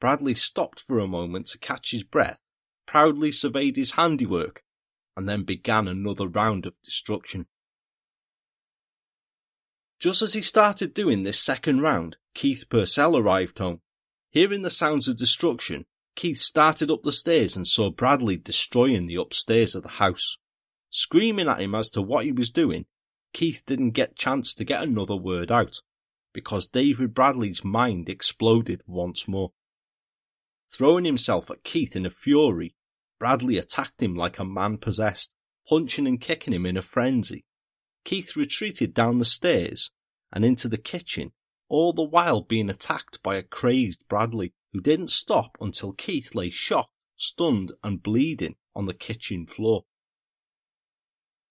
[0.00, 2.38] Bradley stopped for a moment to catch his breath,
[2.86, 4.62] proudly surveyed his handiwork,
[5.16, 7.46] and then began another round of destruction.
[10.00, 13.80] Just as he started doing this second round, Keith Purcell arrived home.
[14.30, 19.14] Hearing the sounds of destruction, Keith started up the stairs and saw Bradley destroying the
[19.14, 20.36] upstairs of the house.
[20.90, 22.86] Screaming at him as to what he was doing,
[23.32, 25.76] Keith didn't get chance to get another word out,
[26.32, 29.52] because David Bradley's mind exploded once more.
[30.70, 32.74] Throwing himself at Keith in a fury,
[33.18, 35.34] Bradley attacked him like a man possessed,
[35.68, 37.44] punching and kicking him in a frenzy.
[38.04, 39.90] Keith retreated down the stairs
[40.32, 41.32] and into the kitchen,
[41.68, 46.50] all the while being attacked by a crazed Bradley, who didn't stop until Keith lay
[46.50, 49.84] shocked, stunned, and bleeding on the kitchen floor.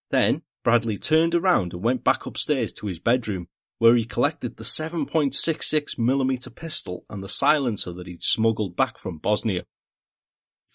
[0.10, 4.64] Then Bradley turned around and went back upstairs to his bedroom, where he collected the
[4.64, 9.64] 7.66mm pistol and the silencer that he'd smuggled back from Bosnia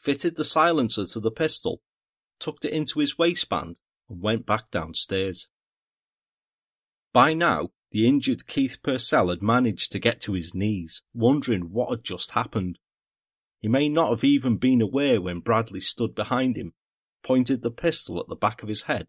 [0.03, 1.81] fitted the silencer to the pistol,
[2.41, 3.77] tucked it into his waistband,
[4.09, 5.49] and went back downstairs.
[7.13, 11.91] By now, the injured Keith Purcell had managed to get to his knees, wondering what
[11.91, 12.79] had just happened.
[13.61, 16.73] He may not have even been aware when Bradley stood behind him,
[17.23, 19.09] pointed the pistol at the back of his head,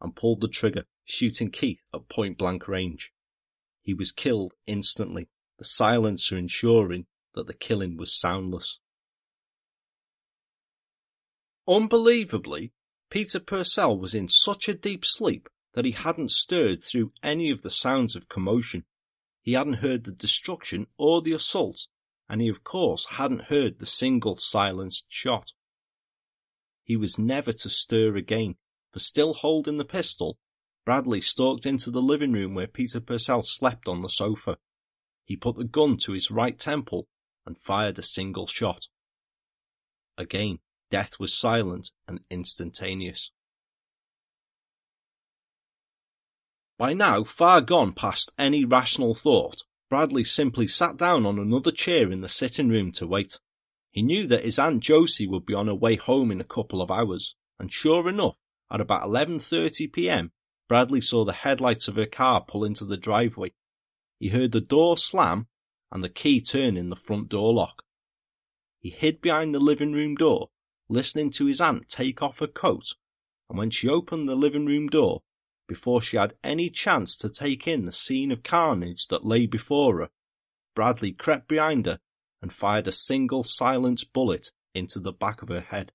[0.00, 3.12] and pulled the trigger, shooting Keith at point blank range.
[3.82, 8.80] He was killed instantly, the silencer ensuring that the killing was soundless.
[11.68, 12.72] Unbelievably,
[13.10, 17.62] Peter Purcell was in such a deep sleep that he hadn't stirred through any of
[17.62, 18.84] the sounds of commotion.
[19.42, 21.86] He hadn't heard the destruction or the assault,
[22.28, 25.52] and he of course hadn't heard the single silenced shot.
[26.84, 28.56] He was never to stir again,
[28.92, 30.38] for still holding the pistol,
[30.84, 34.58] Bradley stalked into the living room where Peter Purcell slept on the sofa.
[35.24, 37.06] He put the gun to his right temple
[37.46, 38.88] and fired a single shot.
[40.18, 40.58] Again,
[40.90, 43.30] death was silent and instantaneous.
[46.82, 52.10] By now far gone past any rational thought, Bradley simply sat down on another chair
[52.10, 53.38] in the sitting room to wait.
[53.92, 56.82] He knew that his Aunt Josie would be on her way home in a couple
[56.82, 58.36] of hours, and sure enough,
[58.68, 60.32] at about 11.30 pm,
[60.68, 63.52] Bradley saw the headlights of her car pull into the driveway.
[64.18, 65.46] He heard the door slam
[65.92, 67.84] and the key turn in the front door lock.
[68.80, 70.48] He hid behind the living room door,
[70.88, 72.86] listening to his aunt take off her coat,
[73.48, 75.22] and when she opened the living room door,
[75.72, 80.00] before she had any chance to take in the scene of carnage that lay before
[80.00, 80.10] her,
[80.74, 81.98] Bradley crept behind her
[82.42, 85.90] and fired a single silenced bullet into the back of her head.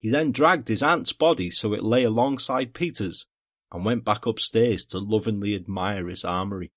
[0.00, 3.26] He then dragged his aunt's body so it lay alongside Peter's
[3.70, 6.72] and went back upstairs to lovingly admire his armory.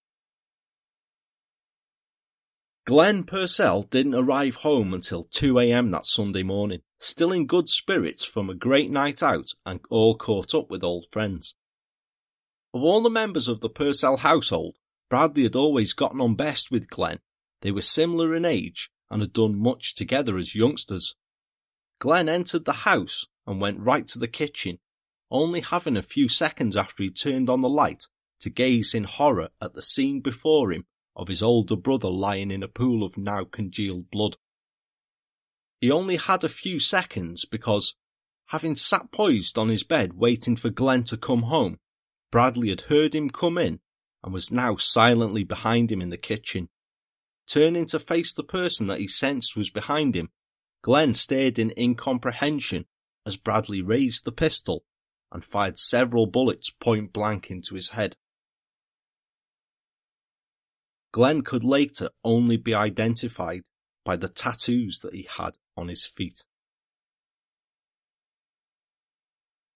[2.84, 8.50] Glen Purcell didn't arrive home until 2am that Sunday morning, still in good spirits from
[8.50, 11.56] a great night out and all caught up with old friends.
[12.74, 14.76] Of all the members of the Purcell household,
[15.10, 17.20] Bradley had always gotten on best with Glen.
[17.62, 21.16] They were similar in age and had done much together as youngsters.
[22.00, 24.80] Glen entered the house and went right to the kitchen,
[25.32, 28.04] only having a few seconds after he turned on the light
[28.42, 32.62] to gaze in horror at the scene before him of his older brother lying in
[32.62, 34.38] a pool of now congealed blood.
[35.80, 37.96] He only had a few seconds because,
[38.48, 41.78] having sat poised on his bed waiting for Glen to come home,
[42.32, 43.80] Bradley had heard him come in
[44.24, 46.70] and was now silently behind him in the kitchen.
[47.48, 50.30] Turning to face the person that he sensed was behind him,
[50.82, 52.86] Glen stared in incomprehension
[53.26, 54.84] as Bradley raised the pistol
[55.32, 58.16] and fired several bullets point blank into his head.
[61.12, 63.64] Glen could later only be identified
[64.04, 66.44] by the tattoos that he had on his feet.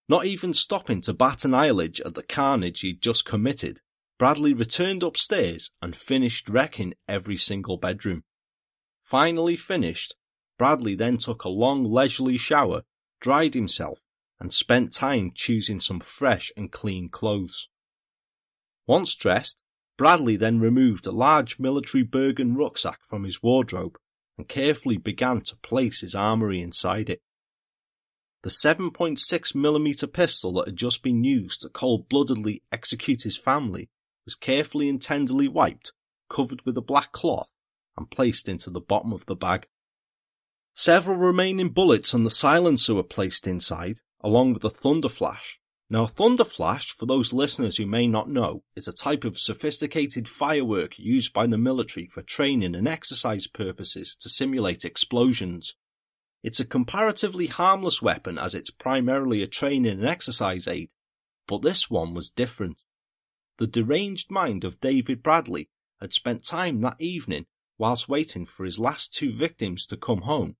[0.10, 3.80] Not even stopping to bat an eyelid at the carnage he'd just committed,
[4.20, 8.24] Bradley returned upstairs and finished wrecking every single bedroom.
[9.02, 10.16] Finally finished,
[10.58, 12.84] Bradley then took a long leisurely shower,
[13.20, 14.04] dried himself,
[14.40, 17.70] and spent time choosing some fresh and clean clothes.
[18.86, 19.62] Once dressed,
[19.98, 23.98] Bradley then removed a large military Bergen rucksack from his wardrobe
[24.42, 27.22] and carefully began to place his armory inside it.
[28.42, 33.92] The 7.6mm pistol that had just been used to cold-bloodedly execute his family
[34.26, 35.92] was carefully and tenderly wiped,
[36.28, 37.52] covered with a black cloth,
[37.96, 39.68] and placed into the bottom of the bag.
[40.74, 45.60] Several remaining bullets and the silencer were placed inside, along with a thunder flash,
[45.92, 50.26] now, Thunder Flash, for those listeners who may not know, is a type of sophisticated
[50.26, 55.76] firework used by the military for training and exercise purposes to simulate explosions.
[56.44, 60.92] It's a comparatively harmless weapon as it's primarily a training and exercise aid,
[61.46, 62.78] but this one was different.
[63.58, 65.68] The deranged mind of David Bradley
[66.00, 70.56] had spent time that evening whilst waiting for his last two victims to come home,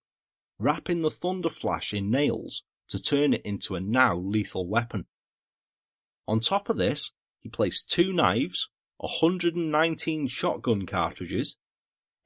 [0.60, 5.06] wrapping the Thunder Flash in nails to turn it into a now lethal weapon.
[6.28, 11.58] On top of this, he placed two knives, 119 shotgun cartridges,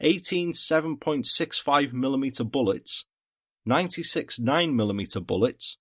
[0.01, 3.05] 18 7.65mm bullets,
[3.65, 5.77] 96 9mm bullets,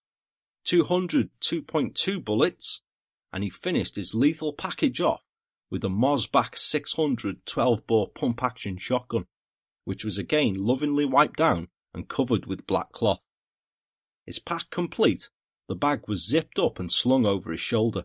[0.64, 2.80] 200 2.2 bullets,
[3.32, 5.24] and he finished his lethal package off
[5.70, 9.26] with a Mossberg 600 12 bore pump action shotgun,
[9.84, 13.24] which was again lovingly wiped down and covered with black cloth.
[14.24, 15.28] His pack complete,
[15.68, 18.04] the bag was zipped up and slung over his shoulder.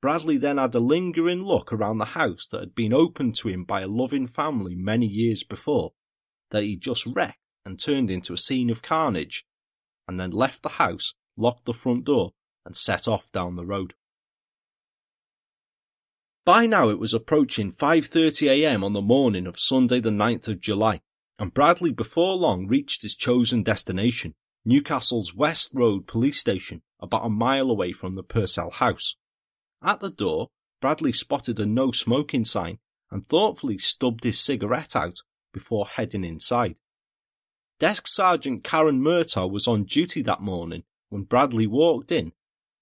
[0.00, 3.64] Bradley then had a lingering look around the house that had been opened to him
[3.64, 5.92] by a loving family many years before,
[6.50, 9.46] that he just wrecked and turned into a scene of carnage,
[10.06, 12.32] and then left the house, locked the front door,
[12.66, 13.94] and set off down the road.
[16.44, 21.00] By now it was approaching 5.30am on the morning of Sunday the 9th of July,
[21.38, 24.34] and Bradley before long reached his chosen destination,
[24.64, 29.16] Newcastle's West Road police station, about a mile away from the Purcell house.
[29.82, 30.48] At the door,
[30.80, 32.78] Bradley spotted a no smoking sign
[33.10, 35.18] and thoughtfully stubbed his cigarette out
[35.52, 36.78] before heading inside.
[37.78, 42.32] Desk Sergeant Karen Murtaugh was on duty that morning when Bradley walked in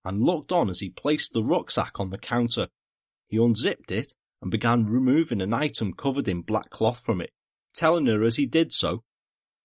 [0.04, 2.68] and looked on as he placed the rucksack on the counter.
[3.28, 7.30] He unzipped it and began removing an item covered in black cloth from it,
[7.74, 9.02] telling her as he did so,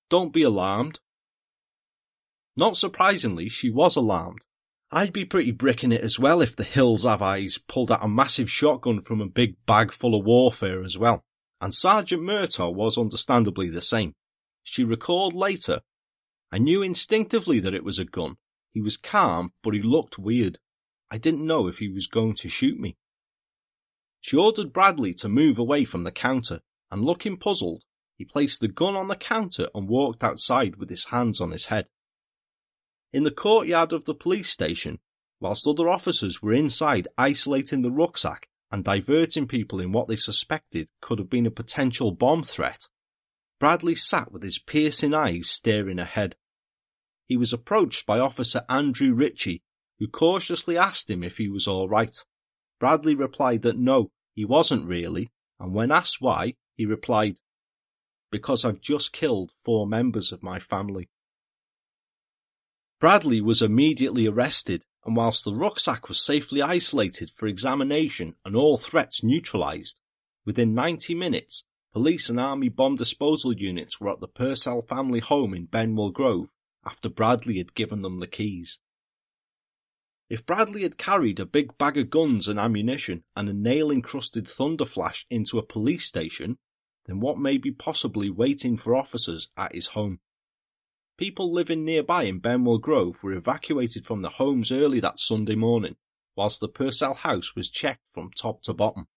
[0.09, 0.99] Don't be alarmed.
[2.57, 4.43] Not surprisingly, she was alarmed.
[4.91, 8.07] I'd be pretty bricking it as well if the Hills Have Eyes pulled out a
[8.07, 11.23] massive shotgun from a big bag full of warfare as well.
[11.61, 14.13] And Sergeant Murtaugh was understandably the same.
[14.63, 15.81] She recalled later,
[16.51, 18.37] I knew instinctively that it was a gun.
[18.71, 20.57] He was calm, but he looked weird.
[21.11, 22.97] I didn't know if he was going to shoot me.
[24.21, 27.83] She ordered Bradley to move away from the counter, and looking puzzled,
[28.15, 31.67] he placed the gun on the counter and walked outside with his hands on his
[31.67, 31.87] head.
[33.17, 34.99] In the courtyard of the police station,
[35.39, 40.89] whilst other officers were inside isolating the rucksack and diverting people in what they suspected
[41.01, 42.87] could have been a potential bomb threat,
[43.59, 46.35] Bradley sat with his piercing eyes staring ahead.
[47.25, 49.63] He was approached by Officer Andrew Ritchie,
[49.97, 52.15] who cautiously asked him if he was all right.
[52.79, 57.39] Bradley replied that no, he wasn't really, and when asked why, he replied,
[58.31, 61.09] Because I've just killed four members of my family.
[62.99, 68.75] Bradley was immediately arrested, and whilst the rucksack was safely isolated for examination and all
[68.75, 69.99] threats neutralised,
[70.45, 75.53] within 90 minutes, police and army bomb disposal units were at the Purcell family home
[75.53, 78.79] in Benwell Grove after Bradley had given them the keys.
[80.27, 84.45] If Bradley had carried a big bag of guns and ammunition and a nail encrusted
[84.45, 86.57] thunderflash into a police station,
[87.05, 90.19] then what may be possibly waiting for officers at his home?
[91.17, 95.95] People living nearby in Benwell Grove were evacuated from their homes early that Sunday morning,
[96.35, 99.07] whilst the Purcell house was checked from top to bottom.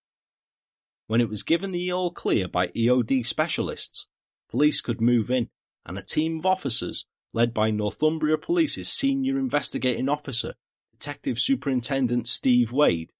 [1.06, 4.06] When it was given the all clear by EOD specialists,
[4.48, 5.50] police could move in,
[5.84, 10.54] and a team of officers, led by Northumbria Police's senior investigating officer,
[10.92, 13.12] Detective Superintendent Steve Wade,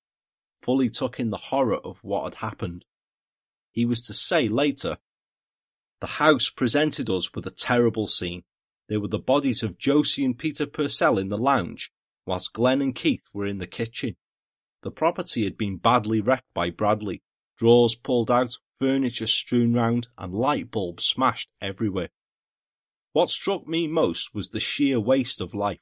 [0.59, 2.87] fully took in the horror of what had happened.
[3.71, 4.97] He was to say later,
[6.01, 8.45] The house presented us with a terrible scene.
[8.91, 11.93] There were the bodies of Josie and Peter Purcell in the lounge,
[12.27, 14.17] whilst Glen and Keith were in the kitchen.
[14.83, 17.23] The property had been badly wrecked by Bradley,
[17.57, 22.09] drawers pulled out, furniture strewn round, and light bulbs smashed everywhere.
[23.13, 25.79] What struck me most was the sheer waste of life.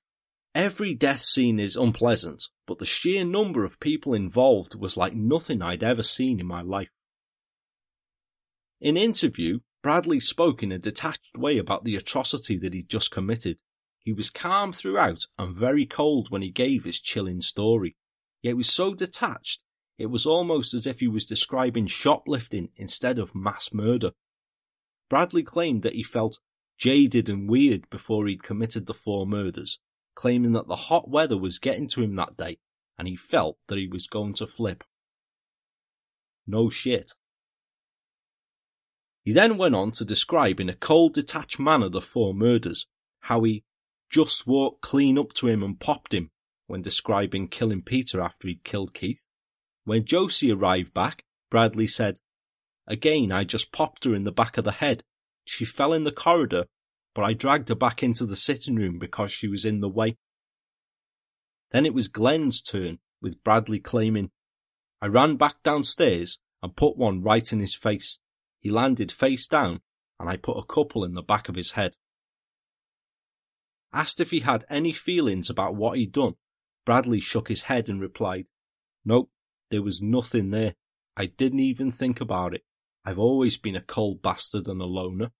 [0.54, 5.62] Every death scene is unpleasant, but the sheer number of people involved was like nothing
[5.62, 6.90] I'd ever seen in my life.
[8.82, 13.58] In interview, Bradley spoke in a detached way about the atrocity that he'd just committed.
[14.00, 17.96] He was calm throughout and very cold when he gave his chilling story.
[18.42, 19.62] Yet was so detached,
[19.98, 24.12] it was almost as if he was describing shoplifting instead of mass murder.
[25.08, 26.38] Bradley claimed that he felt
[26.78, 29.80] jaded and weird before he'd committed the four murders,
[30.14, 32.58] claiming that the hot weather was getting to him that day
[32.98, 34.82] and he felt that he was going to flip.
[36.46, 37.12] No shit.
[39.24, 42.86] He then went on to describe in a cold, detached manner the four murders,
[43.20, 43.64] how he
[44.10, 46.30] just walked clean up to him and popped him
[46.66, 49.22] when describing killing Peter after he'd killed Keith.
[49.84, 52.18] When Josie arrived back, Bradley said,
[52.86, 55.02] Again, I just popped her in the back of the head.
[55.44, 56.64] She fell in the corridor,
[57.14, 60.16] but I dragged her back into the sitting room because she was in the way.
[61.70, 64.30] Then it was Glen's turn, with Bradley claiming,
[65.00, 68.18] I ran back downstairs and put one right in his face.
[68.60, 69.80] He landed face down,
[70.18, 71.96] and I put a couple in the back of his head.
[73.92, 76.34] Asked if he had any feelings about what he'd done,
[76.84, 78.46] Bradley shook his head and replied,
[79.04, 79.30] Nope,
[79.70, 80.74] there was nothing there.
[81.16, 82.64] I didn't even think about it.
[83.04, 85.32] I've always been a cold bastard and a loner.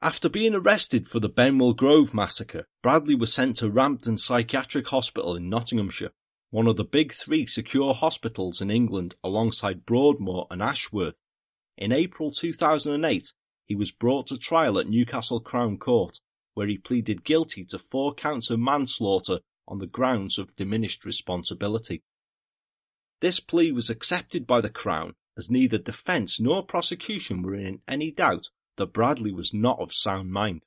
[0.00, 5.34] After being arrested for the Benwell Grove massacre, Bradley was sent to Rampton Psychiatric Hospital
[5.34, 6.12] in Nottinghamshire
[6.50, 11.16] one of the big three secure hospitals in England alongside Broadmoor and Ashworth.
[11.76, 13.32] In April 2008,
[13.66, 16.18] he was brought to trial at Newcastle Crown Court,
[16.54, 22.02] where he pleaded guilty to four counts of manslaughter on the grounds of diminished responsibility.
[23.20, 28.10] This plea was accepted by the Crown as neither defence nor prosecution were in any
[28.10, 30.64] doubt that Bradley was not of sound mind.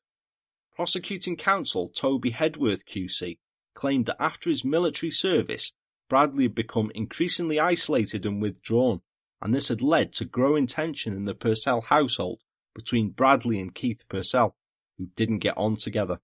[0.75, 3.37] Prosecuting counsel Toby Hedworth QC
[3.79, 5.71] claimed that after his military service,
[6.09, 8.99] Bradley had become increasingly isolated and withdrawn,
[9.41, 12.41] and this had led to growing tension in the Purcell household
[12.75, 14.57] between Bradley and Keith Purcell,
[14.97, 16.19] who didn't get on together.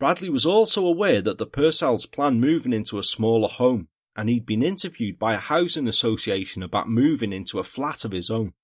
[0.00, 3.86] Bradley was also aware that the Purcells planned moving into a smaller home,
[4.16, 8.28] and he'd been interviewed by a housing association about moving into a flat of his
[8.28, 8.54] own.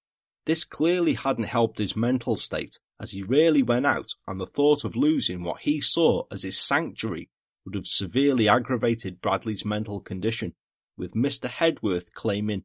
[0.45, 4.85] This clearly hadn't helped his mental state, as he rarely went out, and the thought
[4.85, 7.31] of losing what he saw as his sanctuary
[7.65, 10.55] would have severely aggravated Bradley's mental condition,
[10.97, 11.49] with Mr.
[11.49, 12.65] Hedworth claiming,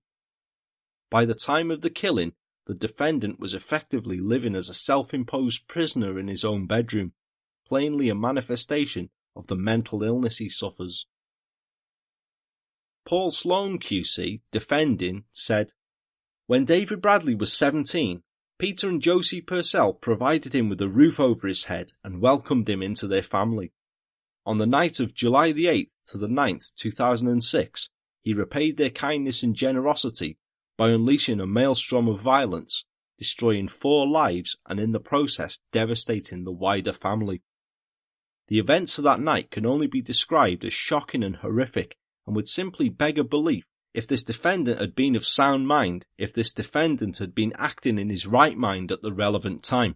[1.10, 2.34] By the time of the killing,
[2.66, 7.14] the defendant was effectively living as a self-imposed prisoner in his own bedroom,
[7.66, 11.08] plainly a manifestation of the mental illness he suffers.
[13.08, 15.70] Paul Sloan QC, defending, said,
[16.48, 18.24] When David Bradley was 17,
[18.58, 22.82] Peter and Josie Purcell provided him with a roof over his head and welcomed him
[22.82, 23.74] into their family.
[24.46, 27.90] On the night of July the 8th to the 9th, 2006,
[28.22, 30.38] he repaid their kindness and generosity
[30.78, 32.86] by unleashing a maelstrom of violence,
[33.18, 37.42] destroying four lives and in the process devastating the wider family.
[38.48, 42.48] The events of that night can only be described as shocking and horrific and would
[42.48, 43.66] simply beg a belief
[43.96, 48.10] if this defendant had been of sound mind, if this defendant had been acting in
[48.10, 49.96] his right mind at the relevant time.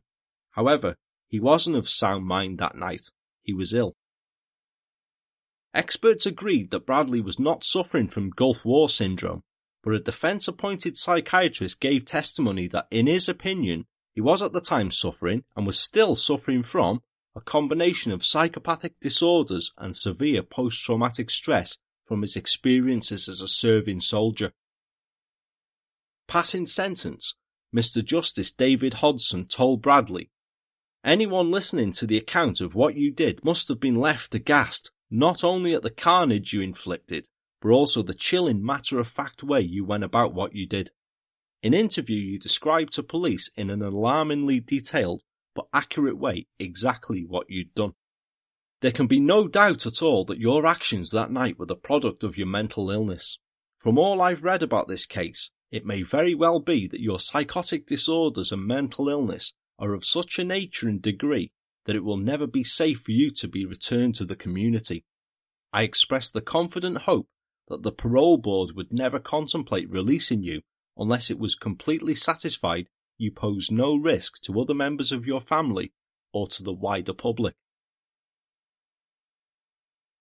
[0.51, 0.95] However,
[1.27, 3.11] he wasn't of sound mind that night.
[3.43, 3.95] He was ill.
[5.73, 9.43] Experts agreed that Bradley was not suffering from Gulf War syndrome,
[9.83, 13.85] but a defense appointed psychiatrist gave testimony that in his opinion,
[14.15, 17.01] he was at the time suffering and was still suffering from
[17.35, 21.77] a combination of psychopathic disorders and severe post-traumatic stress
[22.09, 24.51] from his experiences as a serving soldier.
[26.27, 27.35] Passing sentence,
[27.73, 28.03] Mr.
[28.03, 30.31] Justice David Hodson told Bradley,
[31.05, 35.43] Anyone listening to the account of what you did must have been left aghast, not
[35.43, 37.27] only at the carnage you inflicted,
[37.61, 40.89] but also the chilling matter of fact way you went about what you did.
[41.61, 45.21] In interview you described to police in an alarmingly detailed
[45.53, 47.93] but accurate way exactly what you'd done.
[48.81, 52.23] There can be no doubt at all that your actions that night were the product
[52.23, 53.37] of your mental illness.
[53.77, 57.85] From all I've read about this case, it may very well be that your psychotic
[57.85, 61.51] disorders and mental illness are of such a nature and degree
[61.85, 65.03] that it will never be safe for you to be returned to the community.
[65.73, 67.27] I express the confident hope
[67.67, 70.61] that the parole board would never contemplate releasing you
[70.97, 75.91] unless it was completely satisfied you pose no risk to other members of your family
[76.33, 77.55] or to the wider public.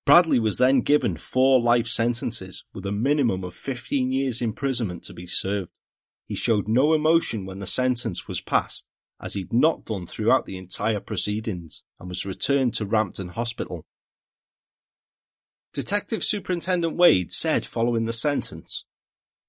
[0.09, 5.13] Bradley was then given four life sentences with a minimum of 15 years imprisonment to
[5.13, 5.71] be served.
[6.25, 8.89] He showed no emotion when the sentence was passed,
[9.21, 13.85] as he'd not done throughout the entire proceedings, and was returned to Rampton Hospital.
[15.75, 18.87] Detective Superintendent Wade said following the sentence,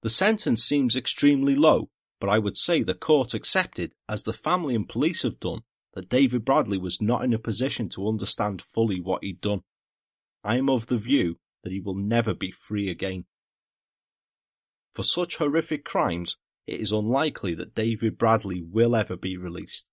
[0.02, 1.90] The sentence seems extremely low,
[2.20, 5.62] but I would say the court accepted, as the family and police have done,
[5.94, 9.62] that David Bradley was not in a position to understand fully what he'd done.
[10.44, 13.26] I am of the view that he will never be free again.
[14.94, 19.90] For such horrific crimes, it is unlikely that David Bradley will ever be released.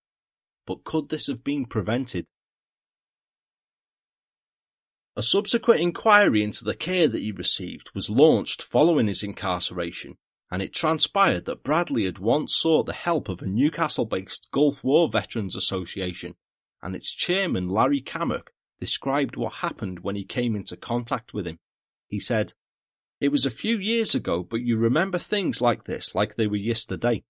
[0.67, 2.27] But could this have been prevented?
[5.17, 10.19] A subsequent inquiry into the care that he received was launched following his incarceration,
[10.51, 15.09] and it transpired that Bradley had once sought the help of a Newcastle-based Gulf War
[15.09, 16.35] Veterans Association,
[16.83, 18.49] and its chairman Larry Cammack
[18.81, 21.59] described what happened when he came into contact with him.
[22.09, 22.53] He said,
[23.21, 26.57] It was a few years ago, but you remember things like this like they were
[26.57, 27.25] yesterday.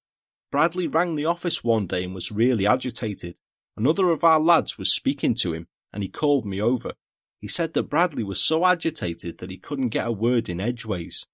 [0.50, 3.38] Bradley rang the office one day and was really agitated.
[3.76, 6.92] Another of our lads was speaking to him, and he called me over.
[7.40, 11.26] He said that Bradley was so agitated that he couldn't get a word in edgeways.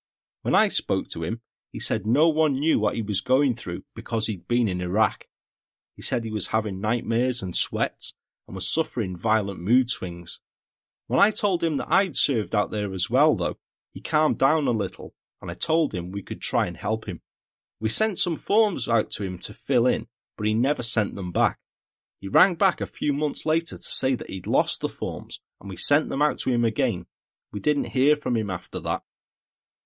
[0.43, 1.41] When I spoke to him,
[1.71, 5.27] he said no one knew what he was going through because he'd been in Iraq.
[5.95, 8.15] He said he was having nightmares and sweats
[8.53, 10.39] and was suffering violent mood swings.
[11.07, 13.57] When I told him that I'd served out there as well though,
[13.93, 17.23] he calmed down a little and I told him we could try and help him.
[17.81, 21.33] We sent some forms out to him to fill in, but he never sent them
[21.33, 21.61] back.
[22.21, 25.71] He rang back a few months later to say that he'd lost the forms and
[25.71, 27.07] we sent them out to him again.
[27.53, 29.01] We didn't hear from him after that.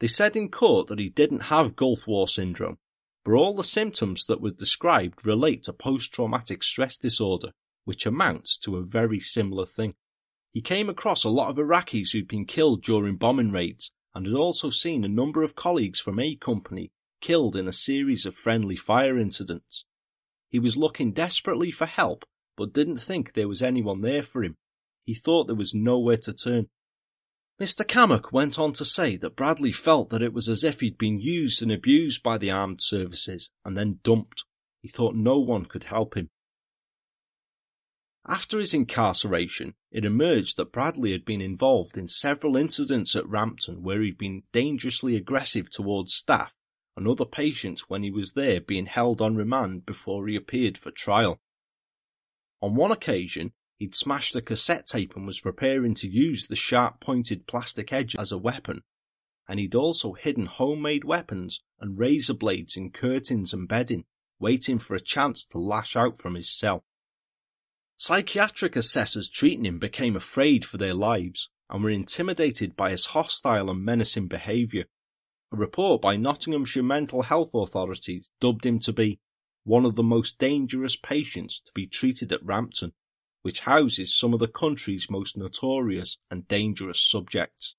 [0.01, 2.79] They said in court that he didn't have Gulf War syndrome,
[3.25, 7.53] but all the symptoms that were described relate to post-traumatic stress disorder,
[7.87, 9.95] which amounts to a very similar thing.
[10.53, 14.35] He came across a lot of Iraqis who'd been killed during bombing raids and had
[14.35, 16.91] also seen a number of colleagues from A Company
[17.23, 19.87] killed in a series of friendly fire incidents.
[20.51, 22.25] He was looking desperately for help
[22.57, 24.57] but didn't think there was anyone there for him.
[25.05, 26.69] He thought there was nowhere to turn.
[27.61, 27.87] Mr.
[27.87, 31.21] Cammack went on to say that Bradley felt that it was as if he'd been
[31.21, 34.45] used and abused by the armed services and then dumped.
[34.83, 36.29] He thought no one could help him.
[38.29, 43.83] After his incarceration, it emerged that Bradley had been involved in several incidents at Rampton
[43.83, 46.55] where he'd been dangerously aggressive towards staff
[46.97, 50.91] and other patients when he was there being held on remand before he appeared for
[50.91, 51.41] trial.
[52.61, 56.99] On one occasion, He'd smashed a cassette tape and was preparing to use the sharp
[56.99, 58.83] pointed plastic edge as a weapon.
[59.49, 64.05] and he'd also hidden homemade weapons and razor blades in curtains and bedding,
[64.41, 66.85] waiting for a chance to lash out from his cell.
[67.97, 73.71] Psychiatric assessors treating him became afraid for their lives and were intimidated by his hostile
[73.71, 74.85] and menacing behaviour.
[75.53, 79.19] A report by Nottinghamshire mental health authorities dubbed him to be
[79.65, 82.93] one of the most dangerous patients to be treated at Rampton,
[83.43, 87.77] which houses some of the country's most notorious and dangerous subjects.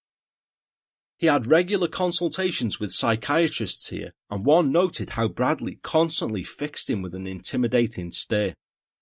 [1.17, 7.01] He had regular consultations with psychiatrists here, and one noted how Bradley constantly fixed him
[7.01, 8.53] with an intimidating stare.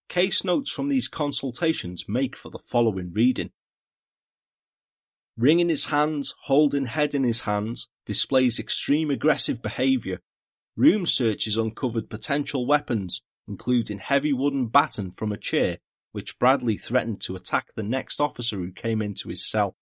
[0.08, 3.52] Case notes from these consultations make for the following reading.
[5.38, 10.20] Ring in his hands, holding head in his hands, displays extreme aggressive behaviour.
[10.78, 15.80] Room searches uncovered potential weapons, including heavy wooden baton from a chair,
[16.12, 19.76] which Bradley threatened to attack the next officer who came into his cell.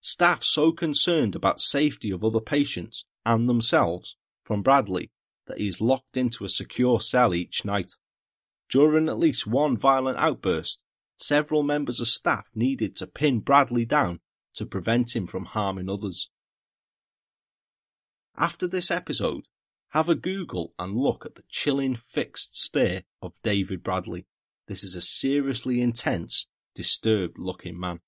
[0.00, 5.10] Staff so concerned about safety of other patients and themselves from Bradley
[5.46, 7.92] that he is locked into a secure cell each night.
[8.70, 10.82] During at least one violent outburst,
[11.16, 14.20] several members of staff needed to pin Bradley down
[14.54, 16.30] to prevent him from harming others.
[18.36, 19.46] After this episode,
[19.90, 24.26] have a Google and look at the chilling fixed stare of David Bradley.
[24.68, 28.00] This is a seriously intense, disturbed looking man.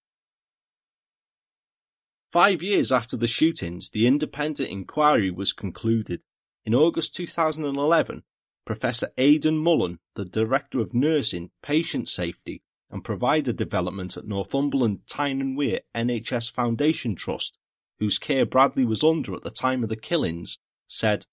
[2.30, 6.22] Five years after the shootings, the independent inquiry was concluded.
[6.64, 8.22] In August 2011,
[8.64, 15.40] Professor Aidan Mullen, the Director of Nursing, Patient Safety and Provider Development at Northumberland Tyne
[15.40, 17.58] and Wear NHS Foundation Trust,
[17.98, 21.26] whose care Bradley was under at the time of the killings, said,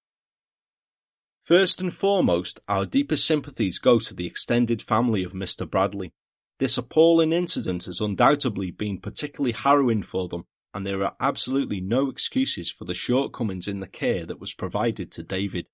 [1.41, 5.69] First and foremost, our deepest sympathies go to the extended family of Mr.
[5.69, 6.13] Bradley.
[6.59, 12.09] This appalling incident has undoubtedly been particularly harrowing for them and there are absolutely no
[12.09, 15.65] excuses for the shortcomings in the care that was provided to David.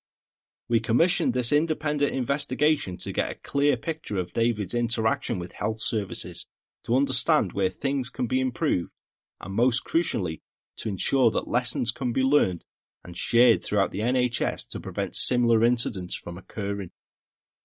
[0.68, 5.80] We commissioned this independent investigation to get a clear picture of David's interaction with health
[5.80, 6.48] services,
[6.86, 8.92] to understand where things can be improved,
[9.40, 10.42] and most crucially,
[10.78, 12.66] to ensure that lessons can be learned
[13.04, 16.90] and shared throughout the NHS to prevent similar incidents from occurring.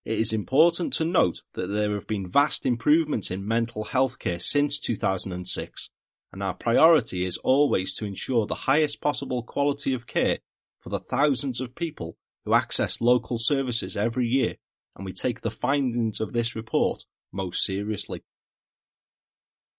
[0.05, 4.39] It is important to note that there have been vast improvements in mental health care
[4.39, 5.91] since 2006,
[6.33, 10.39] and our priority is always to ensure the highest possible quality of care
[10.79, 14.57] for the thousands of people who access local services every year,
[14.97, 18.23] and we take the findings of this report most seriously.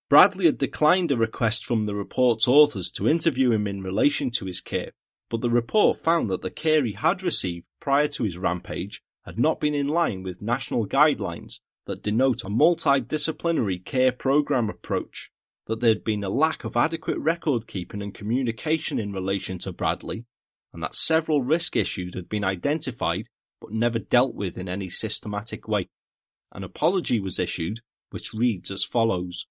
[0.10, 4.46] Bradley had declined a request from the report's authors to interview him in relation to
[4.46, 4.92] his care,
[5.30, 9.40] but the report found that the care he had received prior to his rampage had
[9.40, 15.32] not been in line with national guidelines that denote a multidisciplinary care program approach
[15.68, 19.72] that there had been a lack of adequate record keeping and communication in relation to
[19.72, 20.26] Bradley,
[20.74, 23.28] and that several risk issues had been identified
[23.60, 25.88] but never dealt with in any systematic way.
[26.52, 29.48] An apology was issued, which reads as follows.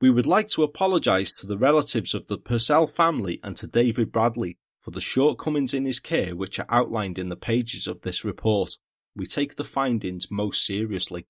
[0.00, 4.12] We would like to apologise to the relatives of the Purcell family and to David
[4.12, 8.24] Bradley for the shortcomings in his care which are outlined in the pages of this
[8.24, 8.76] report.
[9.16, 11.26] We take the findings most seriously.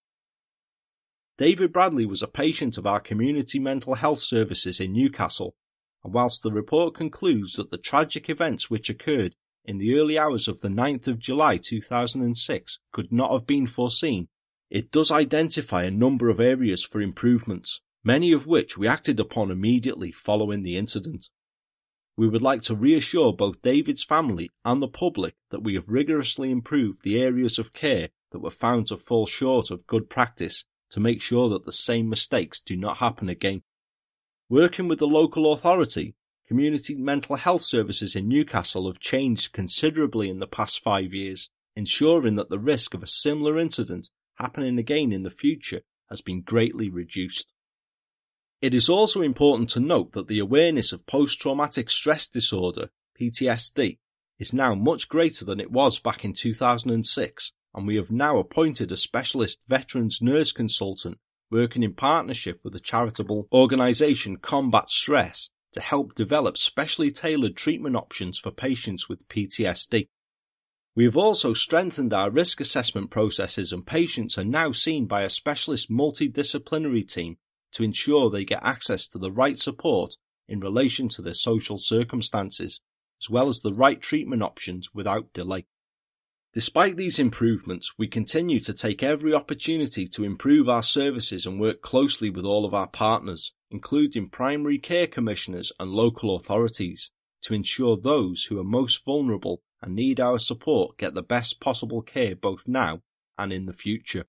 [1.38, 5.54] David Bradley was a patient of our community mental health services in Newcastle,
[6.05, 9.34] and whilst the report concludes that the tragic events which occurred
[9.64, 14.28] in the early hours of the 9th of July 2006 could not have been foreseen,
[14.70, 19.50] it does identify a number of areas for improvements, many of which we acted upon
[19.50, 21.30] immediately following the incident.
[22.16, 26.50] We would like to reassure both David's family and the public that we have rigorously
[26.50, 31.00] improved the areas of care that were found to fall short of good practice to
[31.00, 33.62] make sure that the same mistakes do not happen again.
[34.49, 36.14] Working with the local authority,
[36.47, 42.36] community mental health services in Newcastle have changed considerably in the past five years, ensuring
[42.36, 45.80] that the risk of a similar incident happening again in the future
[46.11, 47.53] has been greatly reduced.
[48.61, 52.90] It is also important to note that the awareness of post-traumatic stress disorder,
[53.20, 53.99] PTSD,
[54.38, 58.92] is now much greater than it was back in 2006 and we have now appointed
[58.92, 61.18] a specialist veterans nurse consultant
[61.55, 67.94] working in partnership with the charitable organisation Combat Stress to help develop specially tailored treatment
[67.94, 70.09] options for patients with PTSD.
[70.96, 75.30] We have also strengthened our risk assessment processes and patients are now seen by a
[75.30, 77.36] specialist multidisciplinary team
[77.74, 80.16] to ensure they get access to the right support
[80.48, 82.80] in relation to their social circumstances,
[83.22, 85.66] as well as the right treatment options without delay.
[86.55, 91.82] Despite these improvements, we continue to take every opportunity to improve our services and work
[91.82, 97.11] closely with all of our partners, including primary care commissioners and local authorities,
[97.42, 102.02] to ensure those who are most vulnerable and need our support get the best possible
[102.02, 103.02] care both now
[103.36, 104.24] and in the future.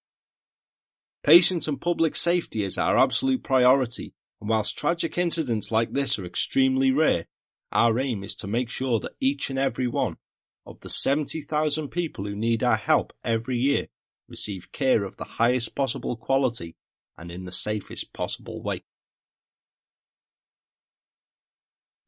[1.23, 6.25] Patient and public safety is our absolute priority, and whilst tragic incidents like this are
[6.25, 7.27] extremely rare,
[7.71, 10.17] our aim is to make sure that each and every one
[10.65, 13.87] of the 70,000 people who need our help every year
[14.27, 16.75] receive care of the highest possible quality
[17.17, 18.83] and in the safest possible way.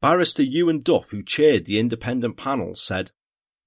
[0.00, 3.10] Barrister Ewan Duff, who chaired the independent panel, said,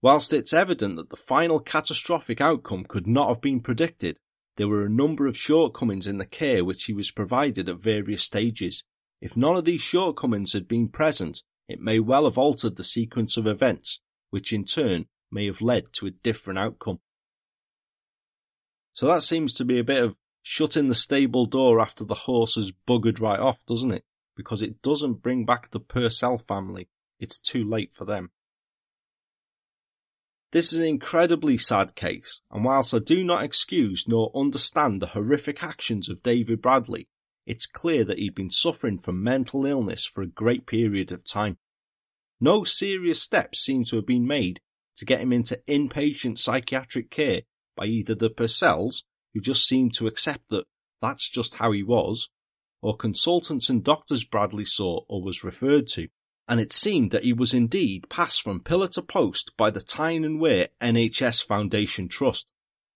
[0.01, 4.17] Whilst it's evident that the final catastrophic outcome could not have been predicted,
[4.57, 8.23] there were a number of shortcomings in the care which he was provided at various
[8.23, 8.83] stages.
[9.21, 13.37] If none of these shortcomings had been present, it may well have altered the sequence
[13.37, 13.99] of events,
[14.31, 16.99] which in turn may have led to a different outcome.
[18.93, 22.55] So that seems to be a bit of shutting the stable door after the horse
[22.55, 24.03] has buggered right off, doesn't it?
[24.35, 26.89] Because it doesn't bring back the Purcell family.
[27.19, 28.31] It's too late for them.
[30.51, 35.07] This is an incredibly sad case, and whilst I do not excuse nor understand the
[35.07, 37.07] horrific actions of David Bradley,
[37.45, 41.57] it's clear that he'd been suffering from mental illness for a great period of time.
[42.41, 44.59] No serious steps seem to have been made
[44.97, 47.43] to get him into inpatient psychiatric care
[47.77, 50.65] by either the Purcells, who just seemed to accept that
[51.01, 52.29] that's just how he was,
[52.81, 56.09] or consultants and doctors Bradley saw or was referred to
[56.51, 60.25] and it seemed that he was indeed passed from pillar to post by the Tyne
[60.25, 62.51] and Wear NHS Foundation Trust.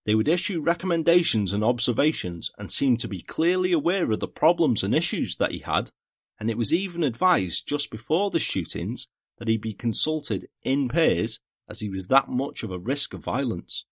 [0.06, 4.84] They would issue recommendations and observations and seemed to be clearly aware of the problems
[4.84, 5.90] and issues that he had,
[6.38, 9.08] and it was even advised just before the shootings
[9.38, 13.24] that he be consulted in pairs as he was that much of a risk of
[13.24, 13.86] violence.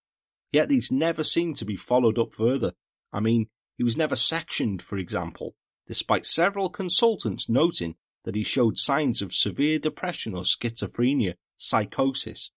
[0.52, 2.72] Yet these never seemed to be followed up further.
[3.12, 8.78] I mean, he was never sectioned, for example, despite several consultants noting that he showed
[8.78, 12.50] signs of severe depression or schizophrenia, psychosis.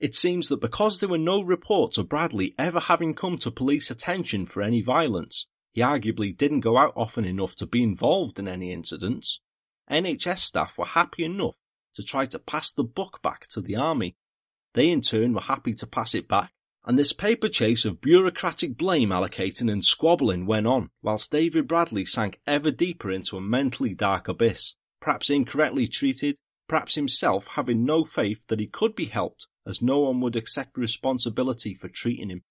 [0.00, 3.90] It seems that because there were no reports of Bradley ever having come to police
[3.90, 8.48] attention for any violence, he arguably didn't go out often enough to be involved in
[8.48, 9.40] any incidents.
[9.90, 11.56] NHS staff were happy enough
[11.94, 14.16] to try to pass the buck back to the army.
[14.74, 16.52] They in turn were happy to pass it back
[16.84, 22.04] and this paper chase of bureaucratic blame allocating and squabbling went on, whilst David Bradley
[22.04, 26.36] sank ever deeper into a mentally dark abyss, perhaps incorrectly treated,
[26.68, 30.76] perhaps himself having no faith that he could be helped, as no one would accept
[30.76, 32.42] responsibility for treating him.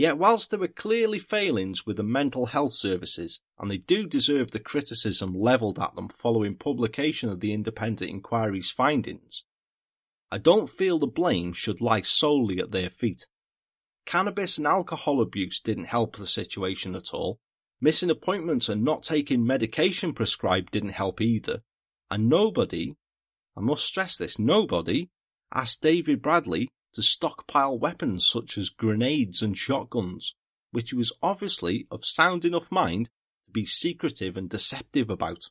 [0.00, 4.50] Yet whilst there were clearly failings with the mental health services, and they do deserve
[4.50, 9.44] the criticism levelled at them following publication of the independent inquiry's findings,
[10.30, 13.26] I don't feel the blame should lie solely at their feet.
[14.06, 17.38] Cannabis and alcohol abuse didn't help the situation at all.
[17.78, 21.60] Missing appointments and not taking medication prescribed didn't help either.
[22.10, 22.94] And nobody,
[23.54, 25.10] I must stress this, nobody
[25.52, 30.34] asked David Bradley to stockpile weapons such as grenades and shotguns,
[30.70, 33.06] which he was obviously of sound enough mind
[33.46, 35.44] to be secretive and deceptive about.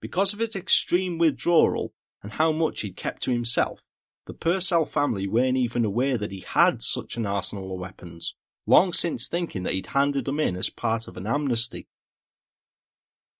[0.00, 1.92] Because of his extreme withdrawal
[2.22, 3.86] and how much he'd kept to himself,
[4.26, 8.34] the Purcell family weren't even aware that he had such an arsenal of weapons,
[8.66, 11.86] long since thinking that he'd handed them in as part of an amnesty.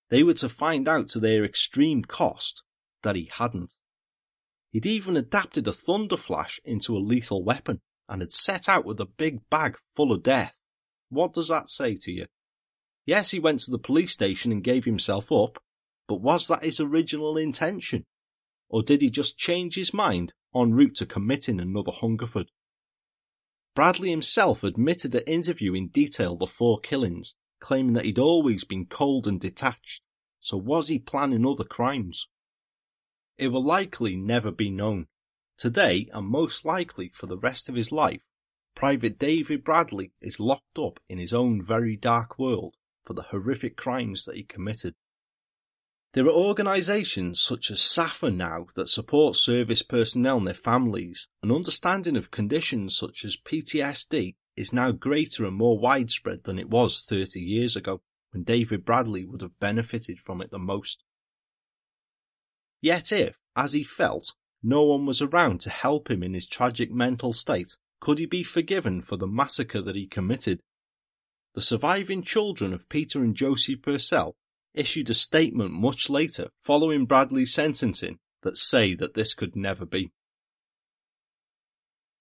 [0.09, 2.63] They were to find out to their extreme cost
[3.03, 3.75] that he hadn't.
[4.77, 8.99] He'd even adapted a thunder flash into a lethal weapon and had set out with
[8.99, 10.55] a big bag full of death.
[11.09, 12.27] What does that say to you?
[13.03, 15.57] Yes, he went to the police station and gave himself up,
[16.07, 18.05] but was that his original intention?
[18.69, 22.51] Or did he just change his mind en route to committing another Hungerford?
[23.73, 28.85] Bradley himself admitted at interview in detail the four killings, claiming that he'd always been
[28.85, 30.03] cold and detached.
[30.39, 32.27] So was he planning other crimes?
[33.37, 35.07] It will likely never be known.
[35.57, 38.21] Today, and most likely for the rest of his life,
[38.75, 42.75] Private David Bradley is locked up in his own very dark world
[43.05, 44.93] for the horrific crimes that he committed.
[46.13, 51.27] There are organisations such as SSAFA now that support service personnel and their families.
[51.43, 56.69] An understanding of conditions such as PTSD is now greater and more widespread than it
[56.69, 61.03] was 30 years ago, when David Bradley would have benefited from it the most.
[62.81, 66.91] Yet if, as he felt, no one was around to help him in his tragic
[66.91, 70.61] mental state, could he be forgiven for the massacre that he committed?
[71.55, 74.35] The surviving children of Peter and Josie Purcell
[74.73, 80.11] issued a statement much later following Bradley's sentencing that say that this could never be.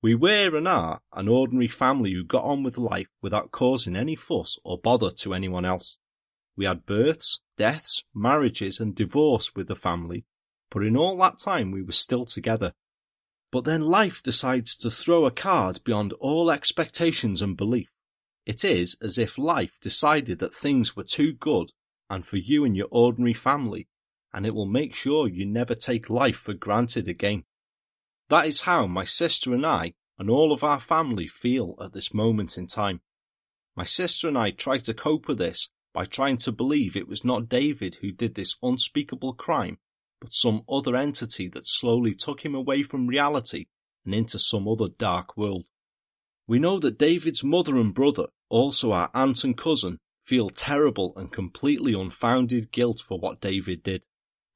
[0.03, 4.17] We were and are an ordinary family who got on with life without causing any
[4.17, 5.99] fuss or bother to anyone else.
[6.57, 10.25] We had births, deaths, marriages and divorce with the family,
[10.71, 12.73] but in all that time we were still together.
[13.53, 17.91] But then life decides to throw a card beyond all expectations and belief.
[18.45, 21.71] It is as if life decided that things were too good
[22.09, 23.89] and for you and your ordinary family,
[24.33, 27.45] and it will make sure you never take life for granted again.
[28.29, 32.15] That is how my sister and I and all of our family feel at this
[32.15, 33.01] moment in time.
[33.77, 37.25] My sister and I try to cope with this by trying to believe it was
[37.25, 39.79] not David who did this unspeakable crime,
[40.27, 43.67] but some other entity that slowly took him away from reality
[44.05, 45.67] and into some other dark world.
[46.49, 51.31] We know that David's mother and brother also our aunt and cousin, feel terrible and
[51.31, 54.03] completely unfounded guilt for what David did.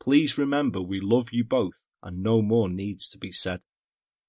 [0.00, 3.60] Please remember we love you both and no more needs to be said.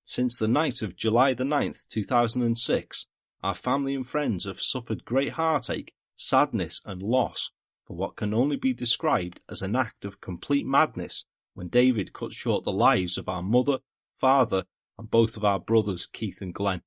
[0.03, 3.07] Since the night of July the 9th, 2006,
[3.41, 7.51] our family and friends have suffered great heartache, sadness and loss
[7.87, 12.31] for what can only be described as an act of complete madness when David cut
[12.31, 13.79] short the lives of our mother,
[14.15, 14.63] father,
[14.97, 16.81] and both of our brothers, Keith and Glen.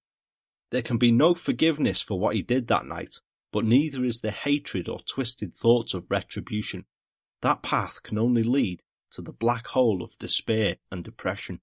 [0.71, 3.15] There can be no forgiveness for what he did that night,
[3.53, 6.85] but neither is there hatred or twisted thoughts of retribution.
[7.43, 11.61] That path can only lead to the black hole of despair and depression.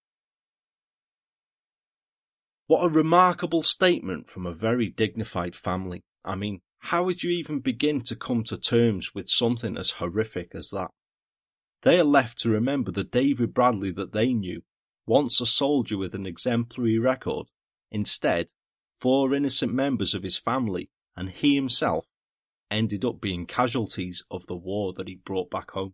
[2.67, 6.03] What a remarkable statement from a very dignified family.
[6.23, 10.51] I mean, how would you even begin to come to terms with something as horrific
[10.55, 10.91] as that?
[11.83, 14.61] They are left to remember the David Bradley that they knew,
[15.05, 17.47] once a soldier with an exemplary record.
[17.89, 18.47] Instead,
[18.95, 22.07] four innocent members of his family and he himself
[22.69, 25.93] ended up being casualties of the war that he brought back home.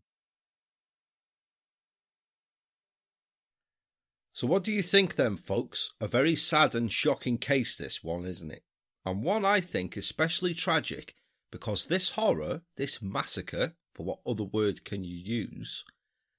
[4.34, 5.94] So, what do you think then, folks?
[6.00, 8.62] A very sad and shocking case, this one, isn't it?
[9.04, 11.16] And one I think especially tragic
[11.52, 15.84] because this horror, this massacre, for what other word can you use,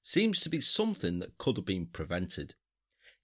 [0.01, 2.55] seems to be something that could have been prevented.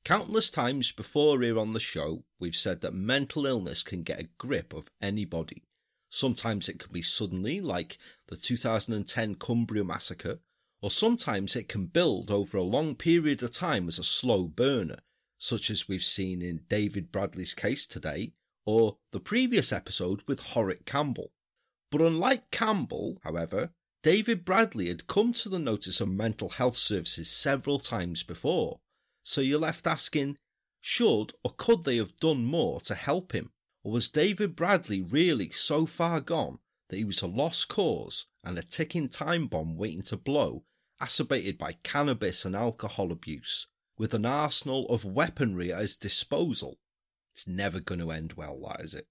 [0.03, 4.27] Countless times before here on the show, we've said that mental illness can get a
[4.37, 5.63] grip of anybody.
[6.09, 10.39] Sometimes it can be suddenly, like the 2010 Cumbria massacre,
[10.81, 14.99] or sometimes it can build over a long period of time as a slow burner,
[15.37, 18.33] such as we've seen in David Bradley's case today,
[18.65, 21.31] or the previous episode with Horrett Campbell.
[21.89, 23.71] But unlike Campbell, however,
[24.05, 28.77] David Bradley had come to the notice of mental health services several times before,
[29.23, 30.37] so you're left asking,
[30.79, 33.49] should or could they have done more to help him?
[33.83, 38.59] Or was David Bradley really so far gone that he was a lost cause and
[38.59, 40.65] a ticking time bomb waiting to blow,
[41.01, 43.65] acerbated by cannabis and alcohol abuse,
[43.97, 46.77] with an arsenal of weaponry at his disposal?
[47.33, 49.07] It's never going to end well, that is it?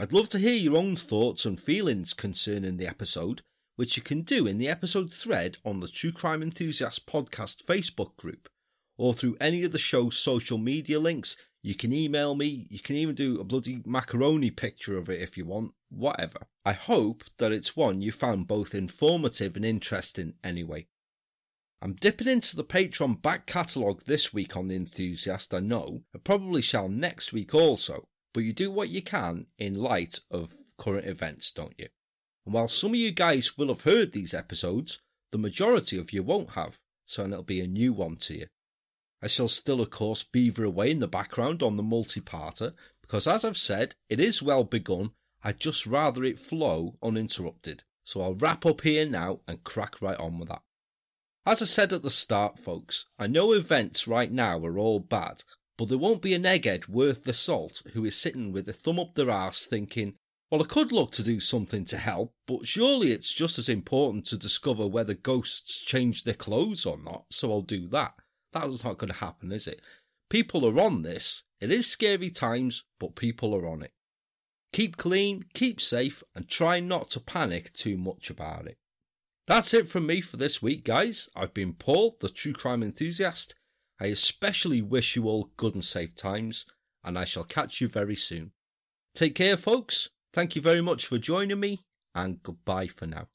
[0.00, 3.42] I'd love to hear your own thoughts and feelings concerning the episode,
[3.78, 8.16] which you can do in the episode thread on the True Crime Enthusiast podcast Facebook
[8.16, 8.48] group
[8.96, 11.36] or through any of the show's social media links.
[11.62, 15.38] You can email me, you can even do a bloody macaroni picture of it if
[15.38, 16.48] you want, whatever.
[16.64, 20.88] I hope that it's one you found both informative and interesting anyway.
[21.80, 26.02] I'm dipping into the Patreon back catalogue this week on The Enthusiast, I know.
[26.12, 30.52] I probably shall next week also, but you do what you can in light of
[30.78, 31.86] current events, don't you?
[32.48, 36.22] And while some of you guys will have heard these episodes, the majority of you
[36.22, 38.46] won't have, so it'll be a new one to you.
[39.22, 42.72] I shall still, of course, beaver away in the background on the multi-parter,
[43.02, 45.10] because as I've said, it is well begun.
[45.44, 47.82] I'd just rather it flow uninterrupted.
[48.02, 50.62] So I'll wrap up here now and crack right on with that.
[51.44, 55.42] As I said at the start, folks, I know events right now are all bad,
[55.76, 58.98] but there won't be an egghead worth the salt who is sitting with a thumb
[58.98, 60.14] up their arse thinking,
[60.50, 64.24] well, I could look to do something to help, but surely it's just as important
[64.26, 68.14] to discover whether ghosts change their clothes or not, so I'll do that.
[68.52, 69.82] That's not going to happen, is it?
[70.30, 71.44] People are on this.
[71.60, 73.92] It is scary times, but people are on it.
[74.72, 78.78] Keep clean, keep safe, and try not to panic too much about it.
[79.46, 81.28] That's it from me for this week, guys.
[81.34, 83.54] I've been Paul, the true crime enthusiast.
[84.00, 86.66] I especially wish you all good and safe times,
[87.02, 88.52] and I shall catch you very soon.
[89.14, 90.10] Take care, folks.
[90.32, 93.28] Thank you very much for joining me, and goodbye for now.